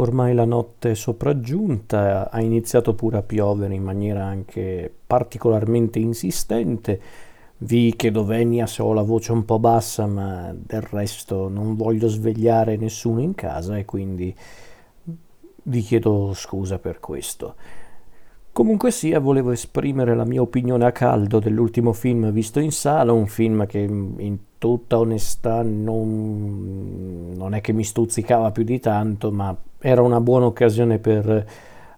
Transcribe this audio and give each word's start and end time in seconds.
Ormai 0.00 0.32
la 0.32 0.46
notte 0.46 0.92
è 0.92 0.94
sopraggiunta, 0.94 2.30
ha 2.30 2.40
iniziato 2.40 2.94
pure 2.94 3.18
a 3.18 3.22
piovere 3.22 3.74
in 3.74 3.82
maniera 3.82 4.24
anche 4.24 4.90
particolarmente 5.06 5.98
insistente. 5.98 6.98
Vi 7.58 7.94
chiedo 7.96 8.24
venia 8.24 8.66
se 8.66 8.80
ho 8.80 8.94
la 8.94 9.02
voce 9.02 9.32
un 9.32 9.44
po' 9.44 9.58
bassa, 9.58 10.06
ma 10.06 10.54
del 10.56 10.80
resto 10.80 11.48
non 11.48 11.76
voglio 11.76 12.08
svegliare 12.08 12.78
nessuno 12.78 13.20
in 13.20 13.34
casa 13.34 13.76
e 13.76 13.84
quindi 13.84 14.34
vi 15.64 15.80
chiedo 15.82 16.32
scusa 16.32 16.78
per 16.78 16.98
questo. 16.98 17.56
Comunque 18.52 18.90
sia, 18.90 19.20
volevo 19.20 19.52
esprimere 19.52 20.16
la 20.16 20.24
mia 20.24 20.42
opinione 20.42 20.84
a 20.84 20.90
caldo 20.90 21.38
dell'ultimo 21.38 21.92
film 21.92 22.32
visto 22.32 22.58
in 22.58 22.72
sala, 22.72 23.12
un 23.12 23.28
film 23.28 23.64
che 23.64 23.78
in 23.78 24.38
tutta 24.58 24.98
onestà 24.98 25.62
non, 25.62 27.32
non 27.36 27.54
è 27.54 27.60
che 27.60 27.72
mi 27.72 27.84
stuzzicava 27.84 28.50
più 28.50 28.64
di 28.64 28.80
tanto, 28.80 29.30
ma 29.30 29.56
era 29.78 30.02
una 30.02 30.20
buona 30.20 30.46
occasione 30.46 30.98
per 30.98 31.46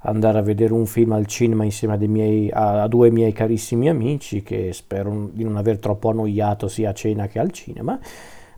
andare 0.03 0.39
a 0.39 0.43
vedere 0.43 0.75
un 0.75 0.85
film 0.85 1.13
al 1.13 1.27
cinema 1.27 1.65
insieme 1.65 1.97
miei, 2.07 2.51
a, 2.51 2.83
a 2.83 2.89
due 2.89 3.11
miei 3.11 3.33
carissimi 3.33 3.89
amici 3.89 4.43
che 4.43 4.73
spero 4.75 5.31
di 5.33 5.45
non 5.45 5.57
aver 5.57 5.79
troppo 5.79 6.11
annoiato 6.11 6.69
sia 6.69 6.91
a 6.91 6.95
cena 6.95 7.29
che 7.29 7.39
al 7.39 7.51
cinema, 7.51 7.99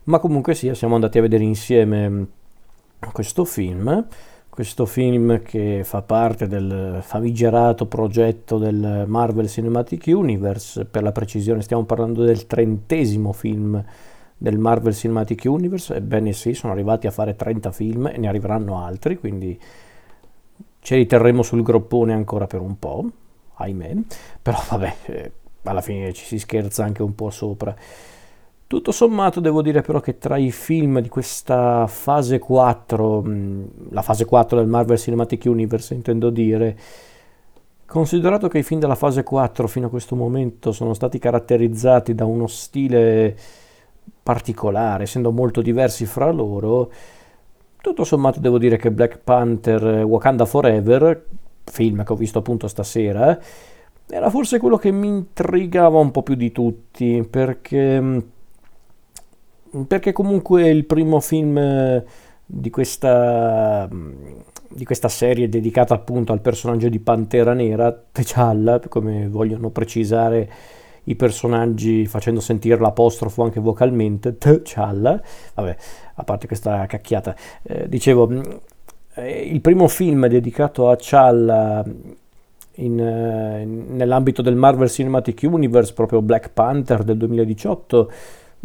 ma 0.03 0.19
comunque 0.19 0.53
sia 0.53 0.73
siamo 0.73 0.95
andati 0.95 1.17
a 1.17 1.21
vedere 1.21 1.43
insieme 1.43 2.27
questo 3.13 3.45
film 3.45 4.05
questo 4.55 4.85
film 4.85 5.41
che 5.41 5.81
fa 5.83 6.01
parte 6.01 6.47
del 6.47 6.99
famigerato 7.01 7.87
progetto 7.87 8.57
del 8.57 9.03
Marvel 9.05 9.49
Cinematic 9.49 10.05
Universe, 10.07 10.85
per 10.85 11.03
la 11.03 11.11
precisione 11.11 11.61
stiamo 11.61 11.83
parlando 11.83 12.23
del 12.23 12.47
trentesimo 12.47 13.33
film 13.33 13.83
del 14.37 14.57
Marvel 14.57 14.93
Cinematic 14.93 15.43
Universe, 15.43 15.95
ebbene 15.95 16.31
sì, 16.31 16.53
sono 16.53 16.71
arrivati 16.71 17.05
a 17.05 17.11
fare 17.11 17.35
30 17.35 17.71
film 17.73 18.07
e 18.07 18.17
ne 18.17 18.29
arriveranno 18.29 18.81
altri, 18.81 19.17
quindi 19.17 19.59
ci 20.79 20.95
riterremo 20.95 21.43
sul 21.43 21.61
groppone 21.61 22.13
ancora 22.13 22.47
per 22.47 22.61
un 22.61 22.79
po', 22.79 23.09
ahimè, 23.55 23.93
però 24.41 24.57
vabbè, 24.69 24.95
eh, 25.07 25.31
alla 25.63 25.81
fine 25.81 26.13
ci 26.13 26.23
si 26.23 26.39
scherza 26.39 26.85
anche 26.85 27.03
un 27.03 27.13
po' 27.13 27.29
sopra. 27.29 27.75
Tutto 28.67 28.91
sommato 28.91 29.39
devo 29.39 29.61
dire 29.61 29.81
però 29.81 29.99
che 29.99 30.17
tra 30.17 30.37
i 30.37 30.51
film 30.51 30.99
di 30.99 31.07
questa 31.07 31.85
fase 31.85 32.39
4, 32.39 33.23
la 33.89 34.01
fase 34.01 34.25
4 34.25 34.57
del 34.57 34.67
Marvel 34.67 34.97
Cinematic 34.97 35.43
Universe 35.45 35.93
intendo 35.93 36.31
dire, 36.31 36.75
considerato 37.85 38.47
che 38.47 38.57
i 38.57 38.63
film 38.63 38.79
della 38.79 38.95
fase 38.95 39.21
4 39.21 39.67
fino 39.67 39.85
a 39.85 39.89
questo 39.91 40.15
momento 40.15 40.71
sono 40.71 40.95
stati 40.95 41.19
caratterizzati 41.19 42.15
da 42.15 42.25
uno 42.25 42.47
stile 42.47 43.37
particolare, 44.23 45.03
essendo 45.03 45.31
molto 45.31 45.61
diversi 45.61 46.07
fra 46.07 46.31
loro, 46.31 46.91
tutto 47.79 48.03
sommato 48.03 48.39
devo 48.39 48.57
dire 48.57 48.77
che 48.77 48.91
Black 48.91 49.19
Panther 49.19 50.03
Wakanda 50.05 50.45
Forever, 50.45 51.23
film 51.65 52.03
che 52.03 52.13
ho 52.13 52.15
visto 52.15 52.39
appunto 52.39 52.67
stasera, 52.67 53.39
era 54.07 54.29
forse 54.31 54.57
quello 54.57 54.77
che 54.77 54.91
mi 54.91 55.07
intrigava 55.07 55.99
un 55.99 56.09
po' 56.09 56.23
più 56.23 56.33
di 56.33 56.51
tutti, 56.51 57.25
perché 57.29 58.33
perché 59.87 60.11
comunque 60.11 60.69
il 60.69 60.85
primo 60.85 61.19
film 61.19 61.57
eh, 61.57 62.03
di 62.45 62.69
questa, 62.69 63.89
di 64.69 64.85
questa 64.85 65.09
serie 65.09 65.49
dedicata 65.49 65.93
appunto 65.93 66.31
al 66.31 66.41
personaggio 66.41 66.89
di 66.89 66.99
Pantera 66.99 67.53
Nera, 67.53 67.91
T'Challa, 67.91 68.79
come 68.87 69.27
vogliono 69.27 69.69
precisare 69.69 70.49
i 71.07 71.15
personaggi 71.15 72.05
facendo 72.07 72.39
sentire 72.39 72.79
l'apostrofo 72.79 73.43
anche 73.43 73.59
vocalmente, 73.59 74.37
T'Challa, 74.37 75.21
vabbè, 75.55 75.75
a 76.15 76.23
parte 76.23 76.47
questa 76.47 76.85
cacchiata, 76.85 77.35
eh, 77.63 77.89
dicevo, 77.89 78.29
eh, 79.15 79.41
il 79.41 79.61
primo 79.61 79.87
film 79.87 80.27
dedicato 80.27 80.89
a 80.89 80.97
Challa 80.99 81.83
in, 82.75 82.99
eh, 82.99 83.65
nell'ambito 83.65 84.41
del 84.41 84.55
Marvel 84.55 84.89
Cinematic 84.89 85.41
Universe, 85.43 85.93
proprio 85.93 86.21
Black 86.21 86.49
Panther 86.49 87.03
del 87.03 87.17
2018, 87.17 88.11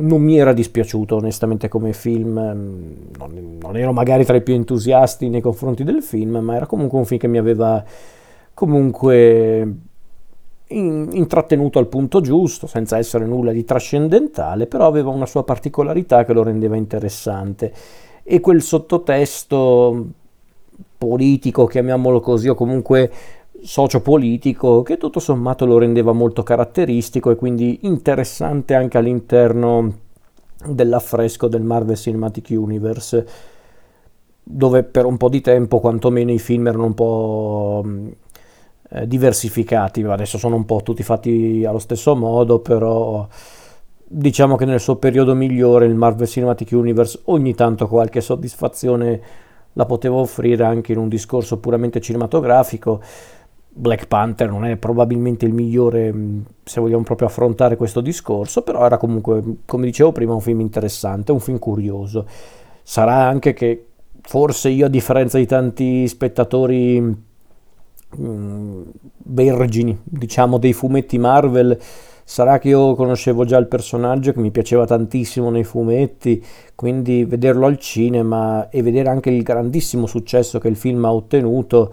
non 0.01 0.23
mi 0.23 0.39
era 0.39 0.53
dispiaciuto 0.53 1.17
onestamente 1.17 1.69
come 1.69 1.93
film, 1.93 2.39
mm, 2.39 2.93
non, 3.19 3.59
non, 3.61 3.77
ero 3.77 3.93
magari 3.93 4.25
tra 4.25 4.37
i 4.37 4.43
più 4.43 4.55
entusiasti 4.55 5.29
nei 5.29 5.41
confronti 5.41 5.85
del 5.85 6.03
film, 6.03 6.39
ma 6.39 6.57
era 6.57 6.67
comunque 6.67 6.99
un 6.99 7.05
film 7.05 7.21
che 7.21 7.29
mi 7.29 7.39
aveva 7.39 7.85
comunque 8.55 9.75
in, 10.69 11.09
intrattenuto 11.13 11.79
al 11.79 11.87
punto 11.87 12.21
giusto, 12.21 12.67
senza 12.67 12.99
essere 12.99 13.27
nulla 13.27 13.53
di 13.53 13.65
trascendentale, 13.65 14.67
però 14.67 14.87
aveva 14.87 15.11
una 15.11 15.27
sua 15.27 15.45
particolarità 15.45 16.25
che 16.25 16.33
lo 16.33 16.43
rendeva 16.43 16.77
interessante. 16.77 17.73
E 18.23 18.41
quel 18.41 18.63
sottotesto 18.63 20.07
politico, 20.97 21.67
chiamiamolo 21.67 22.21
così, 22.21 22.49
o 22.49 22.55
comunque 22.55 23.11
sociopolitico 23.63 24.83
che 24.83 24.97
tutto 24.97 25.21
sommato 25.21 25.67
lo 25.67 25.79
rendeva 25.79 26.13
molto 26.13 26.43
caratteristico 26.43 27.31
e 27.31 27.37
quindi 27.37 27.81
interessante 27.83 28.75
anche 28.75 28.99
all'interno 28.99 29.93
dell'affresco 30.67 31.49
del 31.49 31.63
Marvel 31.63 31.97
Cinematic 31.97 32.49
Universe 32.51 33.27
dove 34.43 34.83
per 34.83 35.05
un 35.05 35.17
po' 35.17 35.29
di 35.29 35.41
tempo 35.41 35.81
quantomeno 35.81 36.33
i 36.33 36.39
film 36.39 36.67
erano 36.67 36.87
un 36.87 36.95
po' 36.95 37.85
eh, 38.91 39.07
diversificati. 39.07 40.03
Adesso 40.03 40.39
sono 40.39 40.57
un 40.57 40.65
po' 40.65 40.81
tutti 40.83 41.03
fatti 41.03 41.65
allo 41.67 41.79
stesso 41.79 42.17
modo 42.17 42.59
però 42.59 43.27
diciamo 44.13 44.57
che 44.57 44.65
nel 44.65 44.81
suo 44.81 44.97
periodo 44.97 45.35
migliore 45.35 45.87
il 45.87 45.95
Marvel 45.95 46.27
Cinematic 46.27 46.73
Universe 46.73 47.21
ogni 47.27 47.55
tanto 47.55 47.87
qualche 47.87 48.21
soddisfazione 48.21 49.21
la 49.75 49.87
poteva 49.87 50.17
offrire 50.17 50.65
anche 50.65 50.91
in 50.93 50.99
un 50.99 51.09
discorso 51.09 51.59
puramente 51.59 52.01
cinematografico 52.01 53.01
Black 53.73 54.07
Panther 54.09 54.51
non 54.51 54.65
è 54.65 54.77
probabilmente 54.77 55.47
il 55.47 55.53
migliore 55.53 56.13
mm, 56.13 56.41
se 56.65 56.81
vogliamo 56.81 57.05
proprio 57.05 57.29
affrontare 57.29 57.77
questo 57.77 58.01
discorso, 58.01 58.63
però 58.63 58.85
era 58.85 58.99
comunque, 58.99 59.43
come 59.65 59.87
dicevo 59.87 60.13
prima, 60.13 60.35
un 60.35 60.41
film 60.41 60.61
interessante, 60.61 61.33
un 61.33 61.41
film 61.41 61.59
curioso. 61.59 62.27
Sarà 62.83 63.27
anche 63.27 63.53
che 63.53 63.87
forse 64.23 64.69
io, 64.71 64.87
a 64.87 64.89
differenza 64.89 65.39
di 65.39 65.47
tanti 65.47 66.07
spettatori 66.09 67.01
mh, 67.01 67.17
mm, 68.21 68.83
vergini, 69.25 69.99
diciamo, 70.03 70.59
dei 70.59 70.73
fumetti 70.73 71.19
Marvel, 71.19 71.79
sarà 72.25 72.59
che 72.59 72.69
io 72.69 72.95
conoscevo 72.95 73.45
già 73.45 73.57
il 73.57 73.67
personaggio 73.67 74.33
che 74.33 74.41
mi 74.41 74.51
piaceva 74.51 74.85
tantissimo 74.85 75.49
nei 75.51 75.65
fumetti, 75.65 76.45
quindi 76.75 77.25
vederlo 77.25 77.67
al 77.67 77.79
cinema 77.79 78.69
e 78.69 78.83
vedere 78.83 79.09
anche 79.09 79.31
il 79.31 79.43
grandissimo 79.43 80.07
successo 80.07 80.59
che 80.59 80.69
il 80.69 80.77
film 80.77 81.05
ha 81.05 81.13
ottenuto 81.13 81.93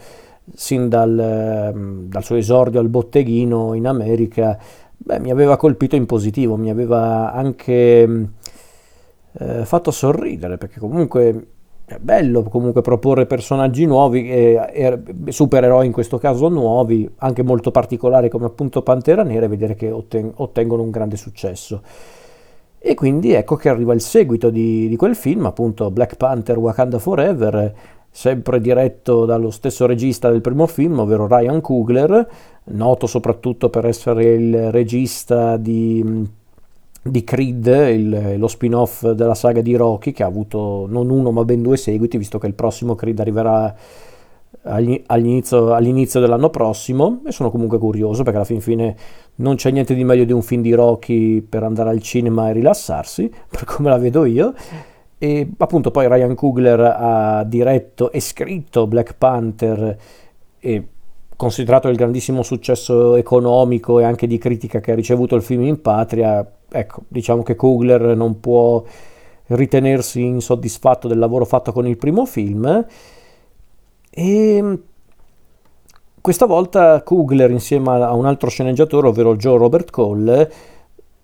sin 0.54 0.90
dal, 0.90 1.18
ehm, 1.18 2.08
dal, 2.08 2.24
suo 2.24 2.36
esordio 2.36 2.80
al 2.80 2.90
botteghino 2.90 3.74
in 3.74 3.88
America, 3.88 4.58
beh, 4.96 5.20
mi 5.20 5.32
aveva 5.32 5.58
colpito 5.58 5.96
in 5.96 6.06
positivo, 6.06 6.56
mi 6.56 6.70
aveva 6.70 7.32
anche 7.34 8.08
mm, 8.08 8.24
eh, 9.40 9.66
fatto 9.66 9.92
sorridere, 9.92 10.58
perché 10.58 10.80
comunque 10.80 11.48
è 11.86 12.00
bello 12.00 12.44
comunque 12.44 12.82
proporre 12.82 13.26
personaggi 13.26 13.86
nuovi, 13.86 14.30
e, 14.30 14.60
e, 14.74 15.32
supereroi 15.32 15.86
in 15.86 15.94
questo 15.94 16.18
caso 16.18 16.50
nuovi, 16.50 17.10
anche 17.18 17.44
molto 17.44 17.72
particolari 17.72 18.30
come 18.30 18.46
appunto 18.46 18.82
Pantera 18.82 19.24
Nera, 19.24 19.46
e 19.46 19.50
vedere 19.50 19.76
che 19.76 19.92
otten- 19.92 20.34
ottengono 20.36 20.84
un 20.84 20.92
grande 20.92 21.16
successo. 21.16 21.82
E 22.80 22.94
quindi 22.94 23.32
ecco 23.34 23.56
che 23.56 23.70
arriva 23.70 23.94
il 23.94 24.02
seguito 24.02 24.50
di, 24.50 24.88
di 24.88 24.96
quel 24.96 25.16
film, 25.16 25.46
appunto 25.46 25.90
Black 25.90 26.16
Panther 26.16 26.58
Wakanda 26.58 27.00
Forever, 27.00 27.74
sempre 28.18 28.60
diretto 28.60 29.26
dallo 29.26 29.52
stesso 29.52 29.86
regista 29.86 30.32
del 30.32 30.42
primo 30.42 30.66
film, 30.66 30.98
ovvero 30.98 31.28
Ryan 31.28 31.62
Coogler, 31.62 32.28
noto 32.64 33.06
soprattutto 33.06 33.70
per 33.70 33.86
essere 33.86 34.34
il 34.34 34.72
regista 34.72 35.56
di, 35.56 36.04
di 37.00 37.24
Creed, 37.24 37.68
il, 37.68 38.40
lo 38.40 38.48
spin-off 38.48 39.08
della 39.12 39.36
saga 39.36 39.62
di 39.62 39.76
Rocky, 39.76 40.14
che 40.14 40.24
ha 40.24 40.26
avuto 40.26 40.88
non 40.90 41.12
uno 41.12 41.30
ma 41.30 41.46
ben 41.46 41.62
due 41.62 41.78
seguiti, 41.78 42.18
visto 42.18 42.40
che 42.40 42.48
il 42.48 42.56
prossimo 42.56 42.96
Creed 42.96 43.20
arriverà 43.20 43.76
all'inizio, 44.64 45.76
all'inizio 45.76 46.20
dell'anno 46.20 46.50
prossimo 46.50 47.22
e 47.24 47.32
sono 47.32 47.52
comunque 47.52 47.78
curioso 47.78 48.24
perché 48.24 48.38
alla 48.38 48.48
fin 48.48 48.62
fine 48.62 48.96
non 49.36 49.58
c'è 49.58 49.70
niente 49.70 49.94
di 49.94 50.04
meglio 50.04 50.24
di 50.24 50.34
un 50.34 50.42
film 50.42 50.64
di 50.64 50.74
Rocky 50.74 51.42
per 51.42 51.62
andare 51.62 51.92
al 51.92 52.02
cinema 52.02 52.50
e 52.50 52.54
rilassarsi, 52.54 53.32
per 53.48 53.64
come 53.66 53.90
la 53.90 54.00
vedo 54.00 54.26
io. 54.26 54.56
E 55.20 55.50
appunto 55.58 55.90
poi 55.90 56.08
Ryan 56.08 56.36
Coogler 56.36 56.80
ha 56.80 57.44
diretto 57.44 58.12
e 58.12 58.20
scritto 58.20 58.86
Black 58.86 59.16
Panther 59.18 59.98
e 60.60 60.88
considerato 61.36 61.88
il 61.88 61.96
grandissimo 61.96 62.44
successo 62.44 63.16
economico 63.16 64.00
e 64.00 64.04
anche 64.04 64.28
di 64.28 64.38
critica 64.38 64.80
che 64.80 64.92
ha 64.92 64.96
ricevuto 64.96 65.36
il 65.36 65.42
film 65.42 65.64
in 65.64 65.82
patria, 65.82 66.46
ecco, 66.70 67.04
diciamo 67.08 67.44
che 67.44 67.56
Coogler 67.56 68.16
non 68.16 68.40
può 68.40 68.84
ritenersi 69.48 70.24
insoddisfatto 70.24 71.08
del 71.08 71.20
lavoro 71.20 71.46
fatto 71.46 71.72
con 71.72 71.88
il 71.88 71.98
primo 71.98 72.26
film. 72.26 72.86
E 74.10 74.80
questa 76.20 76.46
volta 76.46 77.02
Coogler 77.04 77.52
insieme 77.52 78.04
a 78.04 78.14
un 78.14 78.26
altro 78.26 78.50
sceneggiatore, 78.50 79.08
ovvero 79.08 79.36
Joe 79.36 79.58
Robert 79.58 79.92
Cole, 79.92 80.52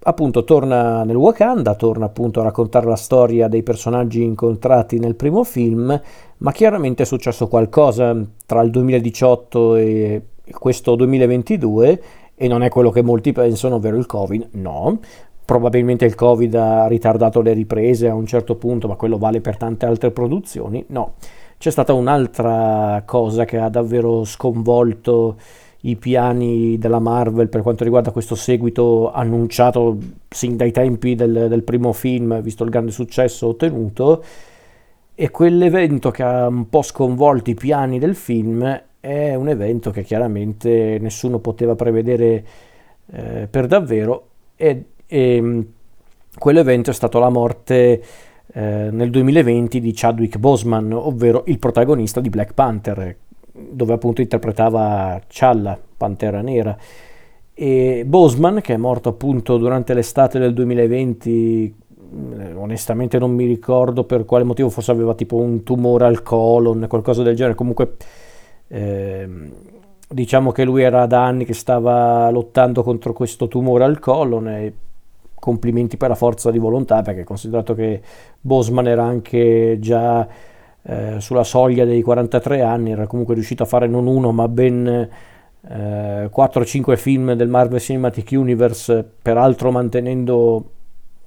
appunto 0.04 0.44
torna 0.44 1.04
nel 1.04 1.16
Wakanda, 1.16 1.76
torna 1.76 2.06
appunto 2.06 2.40
a 2.40 2.44
raccontare 2.44 2.88
la 2.88 2.96
storia 2.96 3.48
dei 3.48 3.64
personaggi 3.64 4.24
incontrati 4.24 5.00
nel 5.00 5.16
primo 5.16 5.44
film, 5.44 6.00
ma 6.38 6.52
chiaramente 6.52 7.04
è 7.04 7.06
successo 7.06 7.48
qualcosa 7.48 8.16
tra 8.46 8.62
il 8.62 8.70
2018 8.70 9.76
e 9.76 10.22
questo 10.52 10.96
2022 10.96 12.04
e 12.36 12.48
non 12.48 12.64
è 12.64 12.70
quello 12.70 12.90
che 12.90 13.02
molti 13.02 13.32
pensano, 13.32 13.76
ovvero 13.76 13.98
il 13.98 14.06
Covid, 14.06 14.50
no. 14.54 15.00
Probabilmente 15.46 16.06
il 16.06 16.16
Covid 16.16 16.54
ha 16.56 16.88
ritardato 16.88 17.42
le 17.42 17.54
riprese 17.54 18.08
a 18.08 18.16
un 18.16 18.26
certo 18.26 18.56
punto, 18.56 18.88
ma 18.88 18.96
quello 18.96 19.18
vale 19.18 19.42
per 19.42 19.58
tante 19.58 19.86
altre 19.86 20.12
produzioni. 20.12 20.84
No, 20.88 21.16
c'è 21.58 21.70
stata 21.70 21.94
un'altra 21.94 23.04
cosa 23.06 23.46
che 23.46 23.58
ha 23.58 23.70
davvero 23.70 24.24
sconvolto 24.26 25.38
i 25.86 25.96
piani 25.98 26.78
della 26.78 27.00
Marvel 27.00 27.50
per 27.50 27.62
quanto 27.62 27.84
riguarda 27.84 28.12
questo 28.12 28.36
seguito 28.36 29.12
annunciato 29.12 29.98
sin 30.30 30.56
dai 30.56 30.72
tempi 30.72 31.16
del, 31.16 31.48
del 31.50 31.64
primo 31.64 31.92
film, 31.92 32.42
visto 32.42 32.64
il 32.64 32.70
grande 32.70 32.92
successo 32.92 33.48
ottenuto. 33.48 34.24
E 35.16 35.30
quell'evento 35.30 36.10
che 36.10 36.24
ha 36.24 36.48
un 36.48 36.70
po' 36.70 36.82
sconvolto 36.82 37.50
i 37.50 37.54
piani 37.54 38.00
del 38.00 38.16
film 38.16 38.82
è 39.00 39.36
un 39.36 39.50
evento 39.50 39.92
che 39.92 40.04
chiaramente 40.04 40.98
nessuno 41.00 41.40
poteva 41.40 41.76
prevedere 41.76 42.46
eh, 43.12 43.48
per 43.50 43.68
davvero 43.68 44.28
e, 44.56 44.86
e 45.06 45.42
mm, 45.42 45.62
quell'evento 46.38 46.90
è 46.90 46.94
stato 46.94 47.20
la 47.20 47.30
morte 47.30 48.02
eh, 48.54 48.90
nel 48.92 49.10
2020 49.10 49.82
di 49.82 49.92
Chadwick 49.94 50.38
Boseman, 50.38 50.94
ovvero 50.94 51.44
il 51.48 51.60
protagonista 51.60 52.22
di 52.22 52.30
Black 52.30 52.54
Panther, 52.54 53.16
dove 53.54 53.94
appunto 53.94 54.22
interpretava 54.22 55.22
Challa, 55.28 55.80
Pantera 55.98 56.42
Nera. 56.42 56.76
E 57.54 58.04
Boseman, 58.06 58.62
che 58.62 58.74
è 58.74 58.78
morto 58.78 59.10
appunto 59.10 59.58
durante 59.58 59.94
l'estate 59.94 60.40
del 60.40 60.54
2020, 60.54 61.76
mm, 62.16 62.58
onestamente 62.58 63.20
non 63.20 63.32
mi 63.32 63.46
ricordo 63.46 64.04
per 64.06 64.26
quale 64.26 64.44
motivo, 64.44 64.70
forse 64.70 64.92
aveva 64.92 65.14
tipo 65.14 65.38
un 65.38 65.64
tumore 65.64 66.06
al 66.06 66.24
colon, 66.24 66.86
qualcosa 66.90 67.22
del 67.22 67.36
genere, 67.36 67.56
comunque 67.56 67.96
eh, 68.70 69.30
diciamo 70.10 70.52
che 70.52 70.64
lui 70.64 70.82
era 70.82 71.06
da 71.06 71.24
anni 71.26 71.46
che 71.46 71.54
stava 71.54 72.30
lottando 72.32 72.82
contro 72.84 73.14
questo 73.14 73.48
tumore 73.48 73.84
al 73.84 74.00
colon 74.00 74.48
e 74.48 74.74
complimenti 75.36 75.98
per 75.98 76.10
la 76.10 76.16
forza 76.16 76.52
di 76.52 76.58
volontà 76.58 77.02
perché 77.02 77.24
considerato 77.24 77.76
che 77.76 78.02
Bosman 78.40 78.88
era 78.88 79.04
anche 79.04 79.78
già 79.80 80.26
eh, 80.84 81.16
sulla 81.20 81.44
soglia 81.44 81.86
dei 81.86 82.02
43 82.02 82.62
anni, 82.62 82.92
era 82.92 83.08
comunque 83.08 83.34
riuscito 83.34 83.64
a 83.64 83.66
fare 83.66 83.88
non 83.88 84.08
uno 84.08 84.32
ma 84.32 84.48
ben 84.48 85.10
eh, 85.68 86.30
4-5 86.34 86.96
film 86.98 87.34
del 87.34 87.48
Marvel 87.48 87.80
Cinematic 87.80 88.30
Universe, 88.32 89.08
peraltro 89.22 89.72
mantenendo 89.72 90.70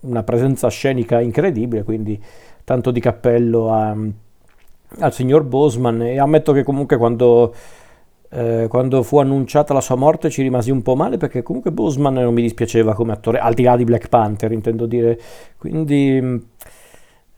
una 0.00 0.22
presenza 0.22 0.68
scenica 0.68 1.20
incredibile, 1.20 1.82
quindi 1.82 2.22
tanto 2.64 2.90
di 2.90 3.00
cappello 3.00 3.72
a 3.72 3.96
al 4.98 5.12
signor 5.12 5.42
Bosman 5.44 6.02
e 6.02 6.18
ammetto 6.18 6.52
che 6.52 6.62
comunque 6.62 6.96
quando, 6.96 7.54
eh, 8.30 8.66
quando, 8.68 9.02
fu 9.02 9.18
annunciata 9.18 9.74
la 9.74 9.80
sua 9.80 9.96
morte 9.96 10.30
ci 10.30 10.42
rimasi 10.42 10.70
un 10.70 10.82
po' 10.82 10.94
male 10.94 11.16
perché 11.16 11.42
comunque 11.42 11.72
Bosman 11.72 12.14
non 12.14 12.32
mi 12.32 12.42
dispiaceva 12.42 12.94
come 12.94 13.12
attore, 13.12 13.38
al 13.38 13.54
di 13.54 13.62
là 13.62 13.76
di 13.76 13.84
Black 13.84 14.08
Panther 14.08 14.52
intendo 14.52 14.86
dire, 14.86 15.18
quindi 15.56 16.44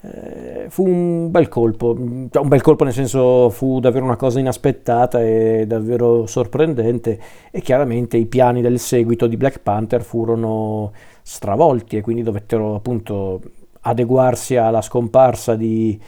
eh, 0.01 0.67
fu 0.69 0.87
un 0.87 1.31
bel 1.31 1.49
colpo, 1.49 1.95
cioè, 2.31 2.43
un 2.43 2.49
bel 2.49 2.61
colpo 2.63 2.85
nel 2.85 2.93
senso 2.93 3.51
fu 3.51 3.81
davvero 3.81 4.05
una 4.05 4.17
cosa 4.17 4.39
inaspettata 4.39 5.23
e 5.23 5.65
davvero 5.67 6.27
sorprendente 6.27 7.21
e 7.51 7.61
chiaramente 7.61 8.17
i 8.17 8.27
piani 8.27 8.61
del 8.61 8.79
seguito 8.79 9.27
di 9.27 9.37
Black 9.37 9.61
Panther 9.61 10.03
furono 10.03 10.93
stravolti 11.23 11.97
e 11.97 12.01
quindi 12.01 12.23
dovettero 12.23 12.77
appunto 12.77 13.41
adeguarsi 13.81 14.57
alla 14.57 14.83
scomparsa 14.83 15.55
di 15.57 15.99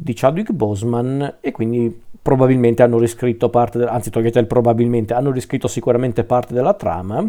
di 0.00 0.12
Chadwick 0.14 0.52
Boseman 0.52 1.38
e 1.40 1.50
quindi 1.50 2.02
probabilmente 2.22 2.84
hanno 2.84 2.98
riscritto 2.98 3.48
parte, 3.48 3.78
de- 3.78 3.86
anzi 3.86 4.10
togliete 4.10 4.38
il 4.38 4.46
probabilmente, 4.46 5.12
hanno 5.12 5.32
riscritto 5.32 5.66
sicuramente 5.66 6.22
parte 6.22 6.54
della 6.54 6.74
trama, 6.74 7.28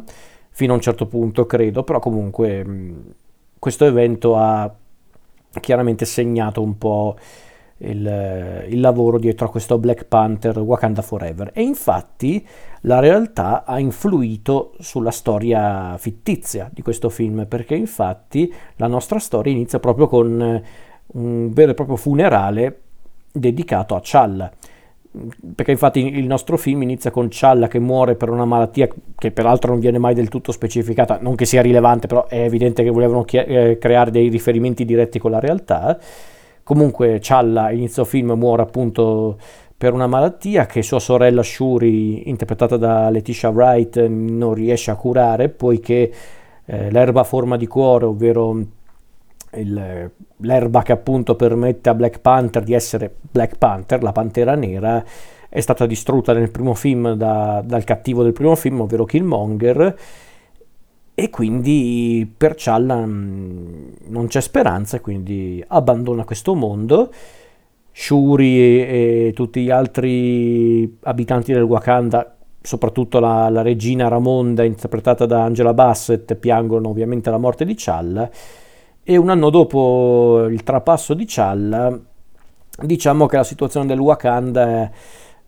fino 0.52 0.74
a 0.74 0.76
un 0.76 0.82
certo 0.82 1.08
punto 1.08 1.48
credo, 1.48 1.84
però 1.84 1.98
comunque 2.00 2.64
mh, 2.64 3.04
questo 3.58 3.86
evento 3.86 4.36
ha 4.38 4.72
chiaramente 5.60 6.06
segnato 6.06 6.62
un 6.62 6.78
po' 6.78 7.16
il, 7.80 8.66
il, 8.68 8.80
lavoro 8.80 9.18
dietro 9.18 9.46
a 9.46 9.50
questo 9.50 9.78
Black 9.78 10.06
Panther 10.06 10.60
Wakanda 10.60 11.02
Forever 11.02 11.52
e 11.54 11.62
infatti 11.62 12.46
la 12.82 13.00
realtà 13.00 13.64
ha 13.64 13.80
influito 13.80 14.74
sulla 14.80 15.12
storia 15.12 15.98
fittizia 15.98 16.70
di 16.74 16.82
questo 16.82 17.10
film 17.10 17.46
perché 17.48 17.76
infatti 17.76 18.54
la 18.76 18.88
nostra 18.88 19.20
storia 19.20 19.52
inizia 19.52 19.80
proprio 19.80 20.08
con 20.08 20.64
un 21.12 21.54
vero 21.54 21.72
e 21.72 21.74
proprio 21.74 21.96
funerale 21.96 22.82
dedicato 23.32 23.96
a 23.96 24.02
Challa. 24.04 24.52
Perché 25.56 25.72
infatti 25.72 26.06
il 26.06 26.28
nostro 26.28 26.56
film 26.56 26.84
inizia 26.84 27.10
con 27.10 27.30
Challa 27.32 27.68
che 27.68 27.80
muore 27.80 28.16
per 28.16 28.30
una 28.30 28.46
malattia 28.46 28.88
che 29.18 29.32
peraltro 29.32 29.72
non 29.72 29.80
viene 29.80 29.98
mai 29.98 30.14
del 30.14 30.30
tutto 30.30 30.52
specificata, 30.52 31.18
non 31.20 31.36
che 31.36 31.46
sia 31.46 31.64
rilevante, 31.64 32.06
però 32.06 32.28
è 32.28 32.44
evidente 32.44 32.84
che 32.84 32.92
volevano 32.92 33.24
chi- 33.24 33.38
eh, 33.38 33.78
creare 33.80 34.12
dei 34.12 34.30
riferimenti 34.30 34.86
diretti 34.86 35.18
con 35.18 35.32
la 35.32 35.40
realtà. 35.40 35.98
Comunque 36.62 37.18
Challa, 37.22 37.72
inizio 37.72 38.06
film, 38.06 38.34
muore 38.34 38.62
appunto 38.62 39.40
per 39.76 39.94
una 39.94 40.06
malattia 40.06 40.68
che 40.68 40.84
sua 40.84 41.00
sorella 41.00 41.42
Shuri, 41.42 42.30
interpretata 42.30 42.78
da 42.78 43.10
Letitia 43.10 43.50
Wright, 43.50 43.98
non 44.06 44.54
riesce 44.54 44.92
a 44.92 44.96
curare 44.96 45.50
poiché 45.50 46.12
eh, 46.66 46.92
l'erba 46.92 47.24
forma 47.24 47.58
di 47.58 47.66
cuore, 47.66 48.06
ovvero 48.06 48.62
il, 49.56 50.12
l'erba 50.38 50.82
che 50.82 50.92
appunto 50.92 51.36
permette 51.36 51.90
a 51.90 51.94
Black 51.94 52.20
Panther 52.20 52.64
di 52.64 52.74
essere 52.74 53.14
Black 53.20 53.58
Panther, 53.58 54.02
la 54.04 54.12
pantera 54.12 54.56
nera, 54.56 55.04
è 55.50 55.60
stata 55.60 55.86
distrutta 55.86 56.34
nel 56.34 56.52
primo 56.52 56.74
film 56.74 57.14
da, 57.14 57.62
dal 57.66 57.84
cattivo 57.84 58.24
del 58.24 58.34
primo 58.34 58.56
film, 58.56 58.82
ovvero 58.82 59.06
Killmonger, 59.06 59.98
e 61.16 61.30
quindi 61.30 62.32
per 62.38 62.54
Challa 62.56 63.06
mm, 63.06 63.90
non 64.08 64.28
c'è 64.28 64.42
speranza, 64.42 65.00
quindi 65.00 65.64
abbandona 65.68 66.24
questo 66.24 66.56
mondo. 66.56 67.12
Shuri 67.92 68.60
e, 68.60 69.28
e 69.28 69.34
tutti 69.34 69.64
gli 69.64 69.72
altri 69.72 70.98
abitanti 71.02 71.52
del 71.52 71.64
Wakanda 71.64 72.36
soprattutto 72.62 73.20
la, 73.20 73.50
la, 73.50 73.62
regina 73.62 74.08
Ramonda 74.08 74.64
interpretata 74.64 75.26
da 75.26 75.44
Angela 75.44 75.74
Bassett 75.74 76.36
piangono 76.36 76.90
ovviamente 76.90 77.30
la 77.30 77.38
morte 77.38 77.66
di 77.66 77.74
Challa 77.76 78.30
e 79.10 79.18
un 79.18 79.30
anno 79.30 79.50
dopo 79.50 80.46
il 80.52 80.62
trapasso 80.62 81.16
di 81.16 81.26
Challa 81.28 82.00
diciamo 82.80 83.26
che 83.26 83.38
la 83.38 83.44
situazione 83.44 83.88
del 83.88 83.98
Wakanda 83.98 84.92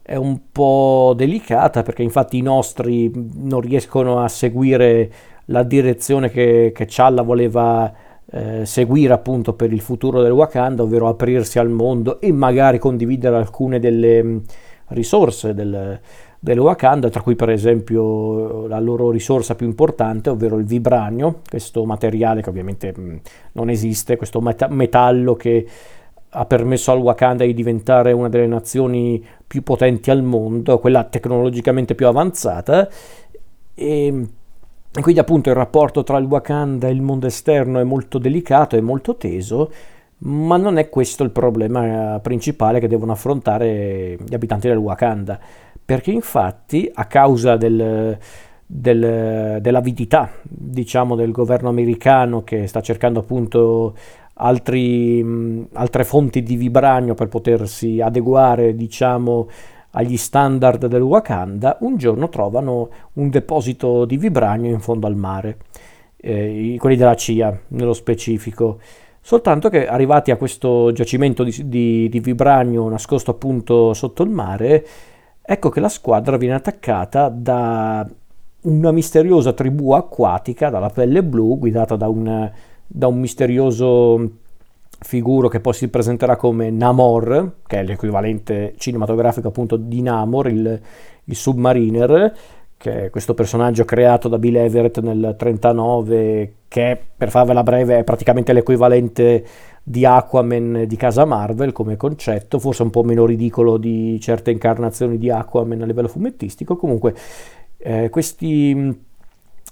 è 0.01 0.15
un 0.15 0.39
po' 0.51 1.13
delicata 1.15 1.83
perché 1.83 2.01
infatti 2.01 2.39
i 2.39 2.41
nostri 2.41 3.11
non 3.35 3.61
riescono 3.61 4.23
a 4.23 4.27
seguire 4.29 5.11
la 5.45 5.61
direzione 5.61 6.31
che, 6.31 6.71
che 6.73 6.87
Challa 6.89 7.21
voleva 7.21 7.93
eh, 8.31 8.65
seguire 8.65 9.13
appunto 9.13 9.53
per 9.53 9.71
il 9.71 9.81
futuro 9.81 10.23
del 10.23 10.31
Wakanda, 10.31 10.81
ovvero 10.81 11.07
aprirsi 11.07 11.59
al 11.59 11.69
mondo 11.69 12.19
e 12.19 12.31
magari 12.31 12.79
condividere 12.79 13.35
alcune 13.35 13.77
delle 13.77 14.23
mm, 14.23 14.37
risorse 14.87 15.53
del, 15.53 15.99
del 16.43 16.57
Wakanda, 16.57 17.09
tra 17.11 17.21
cui 17.21 17.35
per 17.35 17.51
esempio 17.51 18.65
la 18.65 18.79
loro 18.79 19.11
risorsa 19.11 19.53
più 19.53 19.67
importante, 19.67 20.31
ovvero 20.31 20.57
il 20.57 20.65
vibranio, 20.65 21.41
questo 21.47 21.85
materiale 21.85 22.41
che 22.41 22.49
ovviamente 22.49 22.91
mh, 22.97 23.21
non 23.51 23.69
esiste, 23.69 24.15
questo 24.15 24.41
met- 24.41 24.67
metallo 24.69 25.35
che 25.35 25.67
ha 26.27 26.45
permesso 26.45 26.91
al 26.91 26.97
Wakanda 26.97 27.45
di 27.45 27.53
diventare 27.53 28.11
una 28.11 28.27
delle 28.27 28.47
nazioni 28.47 29.23
più 29.45 29.61
potenti 29.61 30.09
al 30.09 30.23
mondo, 30.23 30.79
quella 30.79 31.03
tecnologicamente 31.03 31.93
più 31.93 32.07
avanzata. 32.07 32.89
E, 33.75 34.27
e 34.93 35.01
quindi 35.01 35.19
appunto 35.19 35.49
il 35.49 35.55
rapporto 35.55 36.01
tra 36.01 36.17
il 36.17 36.25
Wakanda 36.25 36.87
e 36.87 36.91
il 36.91 37.03
mondo 37.03 37.27
esterno 37.27 37.79
è 37.79 37.83
molto 37.83 38.17
delicato 38.17 38.75
e 38.75 38.81
molto 38.81 39.15
teso, 39.15 39.71
ma 40.23 40.57
non 40.57 40.79
è 40.79 40.89
questo 40.89 41.23
il 41.23 41.29
problema 41.29 42.19
principale 42.19 42.79
che 42.79 42.87
devono 42.87 43.11
affrontare 43.11 44.17
gli 44.25 44.33
abitanti 44.33 44.67
del 44.67 44.77
Wakanda 44.77 45.39
perché 45.83 46.11
infatti 46.11 46.89
a 46.93 47.05
causa 47.05 47.57
del, 47.57 48.17
del, 48.65 49.59
dell'avidità 49.61 50.31
diciamo, 50.43 51.15
del 51.15 51.31
governo 51.31 51.69
americano 51.69 52.43
che 52.43 52.67
sta 52.67 52.81
cercando 52.81 53.19
appunto 53.19 53.95
altri, 54.35 55.21
mh, 55.23 55.67
altre 55.73 56.03
fonti 56.03 56.43
di 56.43 56.55
vibranio 56.55 57.13
per 57.13 57.27
potersi 57.27 57.99
adeguare 57.99 58.75
diciamo, 58.75 59.47
agli 59.91 60.17
standard 60.17 60.85
del 60.85 61.01
Wakanda, 61.01 61.77
un 61.81 61.97
giorno 61.97 62.29
trovano 62.29 62.89
un 63.13 63.29
deposito 63.29 64.05
di 64.05 64.17
vibranio 64.17 64.71
in 64.71 64.79
fondo 64.79 65.07
al 65.07 65.15
mare, 65.15 65.57
eh, 66.17 66.75
quelli 66.79 66.95
della 66.95 67.15
CIA 67.15 67.59
nello 67.69 67.93
specifico. 67.93 68.79
Soltanto 69.23 69.69
che 69.69 69.87
arrivati 69.87 70.31
a 70.31 70.37
questo 70.37 70.91
giacimento 70.93 71.43
di, 71.43 71.53
di, 71.65 72.09
di 72.09 72.19
vibranio 72.19 72.87
nascosto 72.89 73.31
appunto 73.31 73.93
sotto 73.93 74.23
il 74.23 74.29
mare, 74.29 74.85
ecco 75.41 75.69
che 75.69 75.79
la 75.79 75.89
squadra 75.89 76.37
viene 76.37 76.55
attaccata 76.55 77.29
da 77.29 78.07
una 78.61 78.91
misteriosa 78.91 79.53
tribù 79.53 79.91
acquatica 79.91 80.69
dalla 80.69 80.89
pelle 80.89 81.23
blu 81.23 81.57
guidata 81.57 81.95
da 81.95 82.07
un, 82.07 82.51
da 82.85 83.07
un 83.07 83.19
misterioso 83.19 84.39
figuro 85.03 85.47
che 85.47 85.59
poi 85.59 85.73
si 85.73 85.87
presenterà 85.87 86.35
come 86.35 86.69
Namor, 86.69 87.55
che 87.65 87.79
è 87.79 87.83
l'equivalente 87.83 88.75
cinematografico 88.77 89.47
appunto 89.47 89.75
di 89.75 90.01
Namor, 90.01 90.47
il, 90.47 90.79
il 91.23 91.35
submariner, 91.35 92.33
che 92.77 93.05
è 93.05 93.09
questo 93.09 93.33
personaggio 93.33 93.83
creato 93.83 94.27
da 94.27 94.37
Bill 94.37 94.55
Everett 94.55 94.99
nel 94.99 95.35
39, 95.37 96.53
che 96.67 96.99
per 97.15 97.29
farvela 97.29 97.63
breve 97.63 97.99
è 97.99 98.03
praticamente 98.03 98.53
l'equivalente 98.53 99.43
di 99.83 100.05
Aquaman 100.05 100.85
di 100.87 100.95
casa 100.95 101.25
Marvel 101.25 101.71
come 101.71 101.97
concetto, 101.97 102.59
forse 102.59 102.83
un 102.83 102.89
po' 102.89 103.03
meno 103.03 103.25
ridicolo 103.25 103.77
di 103.77 104.19
certe 104.19 104.51
incarnazioni 104.51 105.17
di 105.17 105.29
Aquaman 105.29 105.81
a 105.81 105.85
livello 105.85 106.07
fumettistico, 106.07 106.75
comunque 106.75 107.15
eh, 107.77 108.09
questi, 108.09 108.95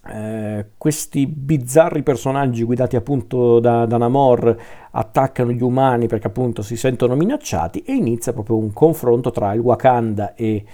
eh, 0.07 0.65
questi 0.77 1.27
bizzarri 1.27 2.01
personaggi 2.01 2.63
guidati 2.63 2.95
appunto 2.95 3.59
da, 3.59 3.85
da 3.85 3.97
Namor 3.97 4.57
attaccano 4.91 5.51
gli 5.51 5.61
umani 5.61 6.07
perché 6.07 6.27
appunto 6.27 6.63
si 6.63 6.75
sentono 6.75 7.15
minacciati 7.15 7.83
e 7.83 7.93
inizia 7.93 8.33
proprio 8.33 8.57
un 8.57 8.73
confronto 8.73 9.29
tra 9.29 9.53
il 9.53 9.59
Wakanda 9.59 10.33
e 10.33 10.65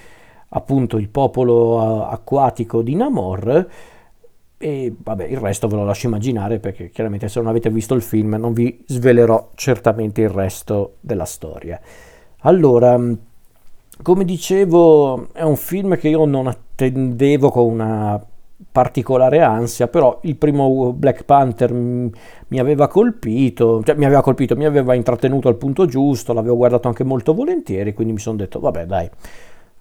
appunto 0.48 0.98
il 0.98 1.10
popolo 1.10 1.76
uh, 1.76 2.02
acquatico 2.04 2.82
di 2.82 2.96
Namor 2.96 3.68
e 4.58 4.94
vabbè 4.98 5.26
il 5.26 5.38
resto 5.38 5.68
ve 5.68 5.76
lo 5.76 5.84
lascio 5.84 6.08
immaginare 6.08 6.60
perché 6.60 6.90
chiaramente 6.90 7.28
se 7.28 7.40
non 7.40 7.50
avete 7.50 7.70
visto 7.70 7.94
il 7.94 8.02
film 8.02 8.36
non 8.36 8.54
vi 8.54 8.84
svelerò 8.86 9.52
certamente 9.56 10.22
il 10.22 10.30
resto 10.30 10.96
della 11.02 11.26
storia. 11.26 11.80
Allora, 12.40 13.00
come 14.02 14.26
dicevo 14.26 15.34
è 15.34 15.44
un 15.44 15.56
film 15.56 15.98
che 15.98 16.10
io 16.10 16.26
non 16.26 16.48
attendevo 16.48 17.50
con 17.50 17.72
una 17.72 18.24
particolare 18.72 19.42
ansia, 19.42 19.88
però 19.88 20.20
il 20.24 20.36
primo 20.36 20.94
Black 20.94 21.24
Panther 21.24 21.72
mi 21.74 22.60
aveva 22.60 22.88
colpito, 22.88 23.82
cioè 23.84 23.96
mi 23.96 24.06
aveva 24.06 24.22
colpito, 24.22 24.56
mi 24.56 24.66
aveva 24.66 24.94
intrattenuto 24.94 25.48
al 25.48 25.56
punto 25.56 25.86
giusto, 25.86 26.34
l'avevo 26.34 26.56
guardato 26.56 26.88
anche 26.88 27.04
molto 27.04 27.34
volentieri, 27.34 27.94
quindi 27.94 28.14
mi 28.14 28.20
sono 28.20 28.38
detto 28.38 28.60
vabbè 28.60 28.86
dai, 28.86 29.10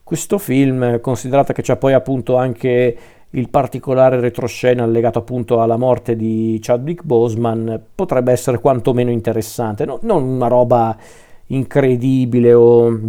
questo 0.02 0.38
film, 0.38 1.00
considerata 1.00 1.52
che 1.52 1.62
c'è 1.62 1.76
poi 1.76 1.92
appunto 1.92 2.36
anche 2.36 2.96
il 3.34 3.48
particolare 3.48 4.20
retroscena 4.20 4.86
legato 4.86 5.18
appunto 5.18 5.60
alla 5.60 5.76
morte 5.76 6.14
di 6.16 6.58
Chadwick 6.60 7.02
Boseman, 7.02 7.82
potrebbe 7.94 8.32
essere 8.32 8.58
quantomeno 8.58 9.10
interessante, 9.10 9.84
no, 9.84 9.98
non 10.02 10.22
una 10.22 10.46
roba 10.46 10.96
incredibile 11.46 12.54
o, 12.54 13.00